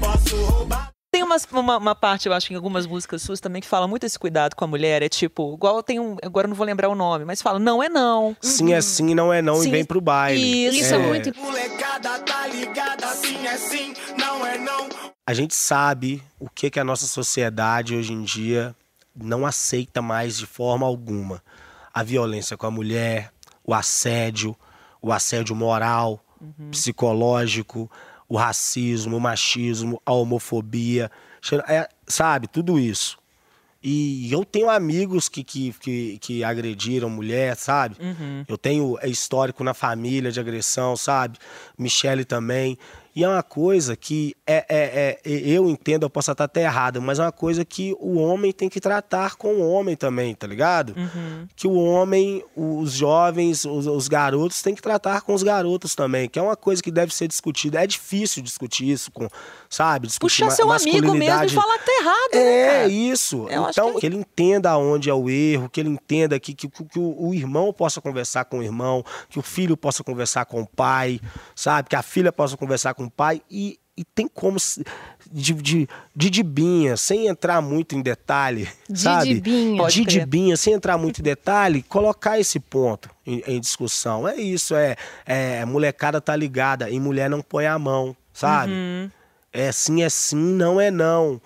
Posso 0.00 0.36
roubar. 0.46 0.90
Tem 1.14 1.22
umas- 1.22 1.46
uma, 1.52 1.76
uma 1.76 1.94
parte, 1.94 2.26
eu 2.26 2.32
acho, 2.32 2.50
em 2.52 2.56
algumas 2.56 2.86
músicas 2.86 3.20
suas 3.20 3.38
também 3.38 3.60
que 3.60 3.68
fala 3.68 3.86
muito 3.86 4.04
esse 4.04 4.18
cuidado 4.18 4.56
com 4.56 4.64
a 4.64 4.66
mulher. 4.68 5.02
É 5.02 5.08
tipo, 5.10 5.54
igual 5.54 5.82
tem 5.82 6.00
um. 6.00 6.16
Agora 6.24 6.46
eu 6.46 6.48
não 6.48 6.56
vou 6.56 6.66
lembrar 6.66 6.88
o 6.88 6.94
nome, 6.94 7.24
mas 7.26 7.42
fala, 7.42 7.58
não 7.58 7.82
é 7.82 7.88
não. 7.88 8.34
Sim 8.40 8.72
é 8.72 8.80
sim, 8.80 9.14
não 9.14 9.30
é 9.32 9.42
não 9.42 9.56
Sim. 9.56 9.68
e 9.68 9.70
vem 9.70 9.84
pro 9.84 10.00
baile. 10.00 10.66
Isso. 10.68 10.78
Isso 10.78 10.94
é, 10.94 10.98
muito 10.98 11.38
Molecada 11.38 12.18
tá 12.20 12.46
ligada, 12.46 13.06
sim 13.08 13.46
é 13.46 13.56
sim, 13.58 13.92
não 14.18 14.46
é 14.46 14.56
não. 14.58 14.88
A 15.26 15.34
gente 15.34 15.54
sabe 15.54 16.22
o 16.40 16.48
que, 16.48 16.70
que 16.70 16.80
a 16.80 16.84
nossa 16.84 17.06
sociedade 17.06 17.94
hoje 17.94 18.12
em 18.12 18.22
dia 18.22 18.74
não 19.14 19.44
aceita 19.46 20.00
mais 20.00 20.38
de 20.38 20.46
forma 20.46 20.86
alguma. 20.86 21.42
A 21.92 22.02
violência 22.02 22.56
com 22.56 22.66
a 22.66 22.70
mulher, 22.70 23.30
o 23.62 23.74
assédio, 23.74 24.56
o 25.02 25.12
assédio 25.12 25.54
moral, 25.54 26.24
psicológico, 26.70 27.90
o 28.28 28.36
racismo, 28.36 29.16
o 29.16 29.20
machismo, 29.20 30.00
a 30.06 30.12
homofobia, 30.12 31.10
é, 31.68 31.88
sabe, 32.06 32.46
tudo 32.46 32.78
isso. 32.78 33.18
E 33.82 34.32
eu 34.32 34.44
tenho 34.44 34.70
amigos 34.70 35.28
que, 35.28 35.42
que, 35.42 35.74
que, 35.80 36.18
que 36.18 36.44
agrediram 36.44 37.10
mulher, 37.10 37.56
sabe? 37.56 37.96
Eu 38.46 38.56
tenho 38.56 38.96
é, 39.00 39.08
histórico 39.08 39.64
na 39.64 39.74
família 39.74 40.30
de 40.30 40.38
agressão, 40.38 40.96
sabe? 40.96 41.36
Michele 41.76 42.24
também. 42.24 42.78
E 43.14 43.22
é 43.24 43.28
uma 43.28 43.42
coisa 43.42 43.94
que 43.94 44.34
é, 44.46 44.64
é, 44.68 45.18
é- 45.24 45.38
eu 45.48 45.68
entendo, 45.68 46.04
eu 46.04 46.10
posso 46.10 46.30
estar 46.32 46.44
até 46.44 46.62
errado, 46.62 47.00
mas 47.02 47.18
é 47.18 47.22
uma 47.22 47.32
coisa 47.32 47.62
que 47.64 47.94
o 48.00 48.16
homem 48.18 48.52
tem 48.52 48.68
que 48.70 48.80
tratar 48.80 49.36
com 49.36 49.54
o 49.54 49.70
homem 49.70 49.94
também, 49.94 50.34
tá 50.34 50.46
ligado? 50.46 50.94
Que 51.54 51.66
o 51.66 51.74
homem, 51.74 52.42
os 52.56 52.92
jovens, 52.92 53.64
os, 53.66 53.86
os 53.86 54.08
garotos 54.08 54.62
têm 54.62 54.74
que 54.74 54.80
tratar 54.80 55.20
com 55.22 55.34
os 55.34 55.42
garotos 55.42 55.94
também, 55.94 56.28
que 56.28 56.38
é 56.38 56.42
uma 56.42 56.56
coisa 56.56 56.82
que 56.82 56.90
deve 56.90 57.14
ser 57.14 57.28
discutida. 57.28 57.82
É 57.82 57.86
difícil 57.86 58.42
discutir 58.42 58.90
isso 58.90 59.10
com, 59.12 59.28
sabe? 59.68 60.06
Discutir 60.06 60.44
Puxar 60.44 60.50
seu 60.56 60.72
amigo 60.72 61.14
mesmo 61.14 61.44
e 61.44 61.48
falar 61.50 61.78
que 61.78 61.84
tá 61.86 61.92
errado, 62.00 62.30
né, 62.34 62.84
É, 62.84 62.88
isso. 62.88 63.46
Eu 63.50 63.68
então, 63.68 63.92
que 63.94 64.00
que, 64.00 64.06
é- 64.06 64.08
ele 64.08 64.16
entenda 64.16 64.76
onde 64.78 65.10
é 65.10 65.14
o 65.14 65.28
erro, 65.28 65.68
que 65.68 65.80
ele 65.80 65.90
entenda 65.90 66.40
que, 66.40 66.54
que, 66.54 66.66
que 66.68 66.98
o, 66.98 67.28
o 67.28 67.34
irmão 67.34 67.72
possa 67.72 68.00
conversar 68.00 68.46
com 68.46 68.60
o 68.60 68.62
irmão, 68.62 69.04
que 69.28 69.38
o 69.38 69.42
filho 69.42 69.76
possa 69.76 70.02
conversar 70.02 70.46
com 70.46 70.62
o 70.62 70.66
pai, 70.66 71.20
sabe? 71.54 71.88
Que 71.90 71.96
a 71.96 72.02
filha 72.02 72.32
possa 72.32 72.56
conversar 72.56 72.94
com 72.94 73.01
o 73.06 73.10
pai 73.10 73.42
e, 73.50 73.78
e 73.96 74.04
tem 74.04 74.26
como 74.26 74.56
de, 75.30 75.54
de, 75.54 75.88
de 76.14 76.30
dibinha, 76.30 76.96
sem 76.96 77.26
entrar 77.26 77.60
muito 77.60 77.94
em 77.94 78.02
detalhe, 78.02 78.68
De 78.88 79.00
sabe? 79.00 79.34
dibinha. 79.34 79.86
De 79.86 80.04
dibinha, 80.04 80.56
sem 80.56 80.74
entrar 80.74 80.96
muito 80.98 81.20
em 81.20 81.22
detalhe, 81.22 81.82
colocar 81.82 82.38
esse 82.38 82.58
ponto 82.58 83.10
em, 83.26 83.42
em 83.46 83.60
discussão. 83.60 84.26
É 84.26 84.36
isso, 84.36 84.74
é, 84.74 84.96
é 85.26 85.64
molecada 85.64 86.20
tá 86.20 86.34
ligada, 86.34 86.90
e 86.90 86.98
mulher 86.98 87.28
não 87.28 87.42
põe 87.42 87.66
a 87.66 87.78
mão, 87.78 88.16
sabe? 88.32 88.72
Uhum. 88.72 89.10
É 89.52 89.70
sim, 89.70 90.02
é 90.02 90.08
sim, 90.08 90.54
não 90.54 90.80
é 90.80 90.90
não. 90.90 91.40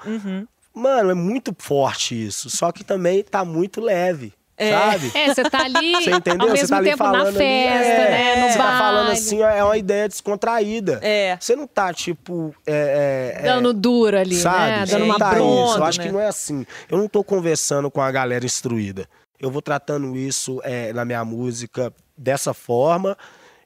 Mano, 0.73 1.11
é 1.11 1.15
muito 1.15 1.55
forte 1.59 2.27
isso. 2.27 2.49
Só 2.51 2.71
que 2.71 2.85
também 2.85 3.23
tá 3.25 3.45
muito 3.45 3.81
leve. 3.81 4.33
Sabe? 4.59 5.13
É, 5.15 5.35
você 5.35 5.43
tá 5.45 5.65
ali 5.65 5.93
Você 5.93 6.11
entendeu? 6.11 6.47
ao 6.47 6.53
mesmo 6.53 6.67
você 6.67 6.73
tá 6.73 6.77
ali 6.79 6.91
tempo 6.91 7.03
na 7.03 7.11
falando 7.11 7.27
ali, 7.29 7.37
festa, 7.37 8.03
é, 8.03 8.11
né? 8.11 8.37
No 8.47 8.53
Você 8.53 8.59
baile. 8.59 8.73
tá 8.73 8.79
falando 8.79 9.11
assim, 9.11 9.43
é 9.43 9.65
uma 9.65 9.77
ideia 9.77 10.09
descontraída. 10.09 10.99
É. 11.03 11.37
Você 11.39 11.55
não 11.55 11.67
tá, 11.67 11.93
tipo. 11.93 12.55
É, 12.67 13.35
é, 13.37 13.41
é, 13.41 13.53
Dando 13.53 13.75
duro 13.75 14.17
ali, 14.19 14.35
sabe? 14.37 14.71
né? 14.71 14.87
Dando 14.87 15.01
não 15.01 15.07
uma 15.07 15.19
tá 15.19 15.31
bronca. 15.35 15.69
isso. 15.71 15.79
Eu 15.79 15.85
acho 15.85 15.99
né? 15.99 16.07
que 16.07 16.13
não 16.13 16.21
é 16.21 16.27
assim. 16.27 16.67
Eu 16.89 16.99
não 16.99 17.09
tô 17.09 17.23
conversando 17.23 17.91
com 17.91 18.01
a 18.01 18.11
galera 18.11 18.45
instruída. 18.47 19.07
Eu 19.39 19.51
vou 19.51 19.61
tratando 19.61 20.17
isso 20.17 20.61
é, 20.65 20.93
na 20.95 21.05
minha 21.05 21.23
música 21.25 21.93
dessa 22.17 22.55
forma 22.55 23.17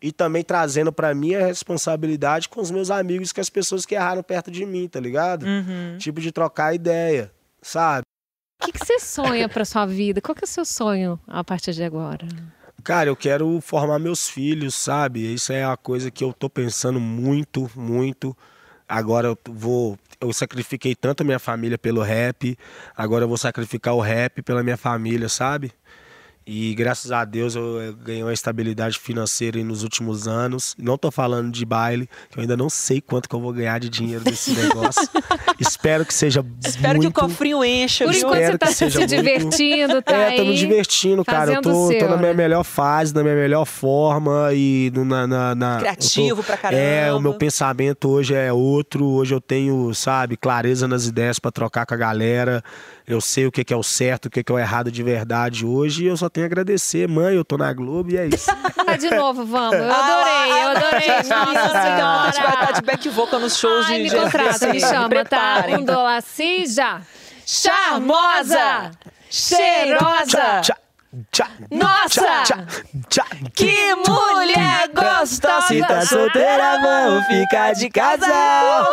e 0.03 0.11
também 0.11 0.43
trazendo 0.43 0.93
pra 0.93 1.15
mim 1.15 1.35
a 1.35 1.47
responsabilidade 1.47 2.49
com 2.49 2.61
os 2.61 2.71
meus 2.71 2.91
amigos, 2.91 3.33
com 3.33 3.41
as 3.41 3.51
pessoas 3.51 3.87
que 3.87 3.95
erraram 3.95 4.23
perto 4.23 4.51
de 4.51 4.67
mim, 4.67 4.89
tá 4.89 4.99
ligado? 4.99 5.45
Uhum. 5.47 5.97
Tipo 5.99 6.21
de 6.21 6.33
trocar 6.33 6.75
ideia, 6.75 7.31
sabe? 7.63 8.03
O 8.63 8.73
que, 8.73 8.79
você 8.79 9.01
sonha 9.01 9.49
pra 9.49 9.65
sua 9.65 9.87
vida? 9.87 10.21
Qual 10.21 10.35
que 10.35 10.45
é 10.45 10.47
o 10.47 10.49
seu 10.49 10.67
sonho 10.67 11.19
a 11.27 11.43
partir 11.43 11.73
de 11.73 11.83
agora? 11.83 12.27
Cara, 12.85 13.09
eu 13.09 13.17
quero 13.17 13.59
formar 13.61 13.99
meus 13.99 14.29
filhos, 14.29 14.75
sabe? 14.75 15.33
Isso 15.33 15.53
é 15.53 15.67
uma 15.67 15.79
coisa 15.79 16.11
que 16.11 16.23
eu 16.23 16.33
tô 16.33 16.49
pensando 16.51 17.01
muito, 17.01 17.71
muito. 17.75 18.37
Agora 18.87 19.29
eu 19.29 19.39
vou. 19.49 19.99
Eu 20.21 20.33
sacrifiquei 20.35 20.95
tanto 20.95 21.23
a 21.23 21.25
minha 21.25 21.39
família 21.39 21.79
pelo 21.79 22.03
rap, 22.03 22.59
agora 22.95 23.25
eu 23.25 23.29
vou 23.29 23.39
sacrificar 23.39 23.95
o 23.95 24.01
rap 24.01 24.43
pela 24.43 24.63
minha 24.63 24.77
família, 24.77 25.31
sabe? 25.31 25.73
E 26.53 26.75
graças 26.75 27.13
a 27.13 27.25
Deus 27.25 27.55
eu 27.55 27.95
ganhei 28.05 28.25
uma 28.25 28.33
estabilidade 28.33 28.99
financeira 28.99 29.57
aí 29.59 29.63
nos 29.63 29.85
últimos 29.85 30.27
anos. 30.27 30.75
Não 30.77 30.99
tô 30.99 31.09
falando 31.09 31.53
de 31.53 31.65
baile, 31.65 32.09
que 32.29 32.39
eu 32.39 32.43
ainda 32.43 32.57
não 32.57 32.69
sei 32.69 33.01
quanto 33.01 33.29
que 33.29 33.35
eu 33.37 33.41
vou 33.41 33.53
ganhar 33.53 33.79
de 33.79 33.89
dinheiro 33.89 34.25
desse 34.25 34.51
negócio. 34.59 35.09
Espero 35.61 36.05
que 36.05 36.13
seja 36.13 36.45
Espero 36.67 36.99
muito... 36.99 37.13
que 37.13 37.21
o 37.21 37.23
cofrinho 37.29 37.65
encha, 37.65 38.05
Por 38.05 38.15
enquanto 38.17 38.41
você 38.47 38.59
tá 38.59 38.67
que 38.67 38.75
seja 38.75 38.91
se 38.91 38.99
muito- 38.99 39.11
divertindo, 39.17 40.03
tá 40.03 40.13
É, 40.17 40.37
tô 40.39 40.45
me 40.45 40.57
divertindo, 40.57 41.25
cara. 41.25 41.53
Eu 41.53 41.63
tô, 41.63 41.71
o 41.85 41.89
seu, 41.89 42.01
tô 42.01 42.09
na 42.09 42.17
minha 42.17 42.33
né? 42.33 42.35
melhor 42.43 42.65
fase, 42.65 43.15
na 43.15 43.23
minha 43.23 43.37
melhor 43.37 43.65
forma 43.65 44.51
e 44.53 44.91
no- 44.93 45.05
na. 45.05 45.29
na, 45.29 45.55
na- 45.55 45.79
Criativo 45.79 46.39
tô- 46.39 46.43
pra 46.43 46.57
caramba. 46.57 46.83
É, 46.83 47.13
o 47.15 47.21
meu 47.21 47.35
pensamento 47.35 48.09
hoje 48.09 48.35
é 48.35 48.53
outro. 48.53 49.07
Hoje 49.07 49.33
eu 49.35 49.41
tenho, 49.41 49.95
sabe, 49.95 50.37
clareza 50.37 50.89
nas 50.89 51.07
ideias 51.07 51.39
pra 51.39 51.53
trocar 51.53 51.87
com 51.87 51.95
a 51.95 51.97
galera. 51.97 52.61
Eu 53.11 53.21
sei 53.21 53.45
o 53.47 53.51
que 53.51 53.65
que 53.65 53.75
é 53.75 53.77
o 53.77 53.83
certo, 53.83 54.27
o 54.27 54.31
que 54.31 54.45
que 54.45 54.53
é 54.53 54.55
o 54.55 54.59
errado 54.59 54.91
de 54.93 55.03
verdade 55.03 55.67
hoje. 55.67 56.05
E 56.05 56.07
eu 56.07 56.17
só 56.17 56.29
tenho 56.29 56.47
a 56.47 56.49
agradecer, 56.49 57.09
mãe. 57.09 57.35
Eu 57.35 57.45
tô 57.45 57.57
na 57.59 57.73
Globo 57.73 58.11
e 58.13 58.17
é 58.17 58.27
isso. 58.27 58.51
Ah, 58.87 58.95
de 58.97 59.11
novo, 59.11 59.45
vamos. 59.45 59.75
Eu 59.75 59.91
adorei, 59.93 60.53
eu 60.53 60.69
adorei. 60.69 61.09
Nossa 61.09 61.19
A 61.19 61.23
gente 61.23 61.29
vai 61.29 61.55
estar 61.55 62.21
de 62.31 62.33
senhora. 62.37 62.83
back 62.83 63.09
vocal 63.09 63.41
nos 63.41 63.57
shows 63.59 63.87
Ai, 63.87 63.97
de 63.97 64.03
me 64.05 64.11
contrata, 64.11 64.69
me 64.69 64.81
chama, 64.81 65.03
tá? 65.03 65.09
preparem. 65.09 65.77
Um 65.79 65.85
dólar 65.85 66.17
assim, 66.19 66.67
já. 66.67 67.01
Charmosa, 67.45 68.93
cheirosa, 69.29 70.61
Tchá, 70.63 70.77
tchá, 71.33 71.49
Nossa! 71.69 72.43
tchá, 72.45 72.67
tchá. 73.09 73.27
que 73.57 73.95
mulher 73.97 74.89
gostosa. 74.95 75.67
Se 75.67 75.81
tá 75.81 76.07
solteira, 76.07 76.79
vamos 76.81 77.27
ficar 77.27 77.73
de 77.73 77.91
casal. 77.91 78.87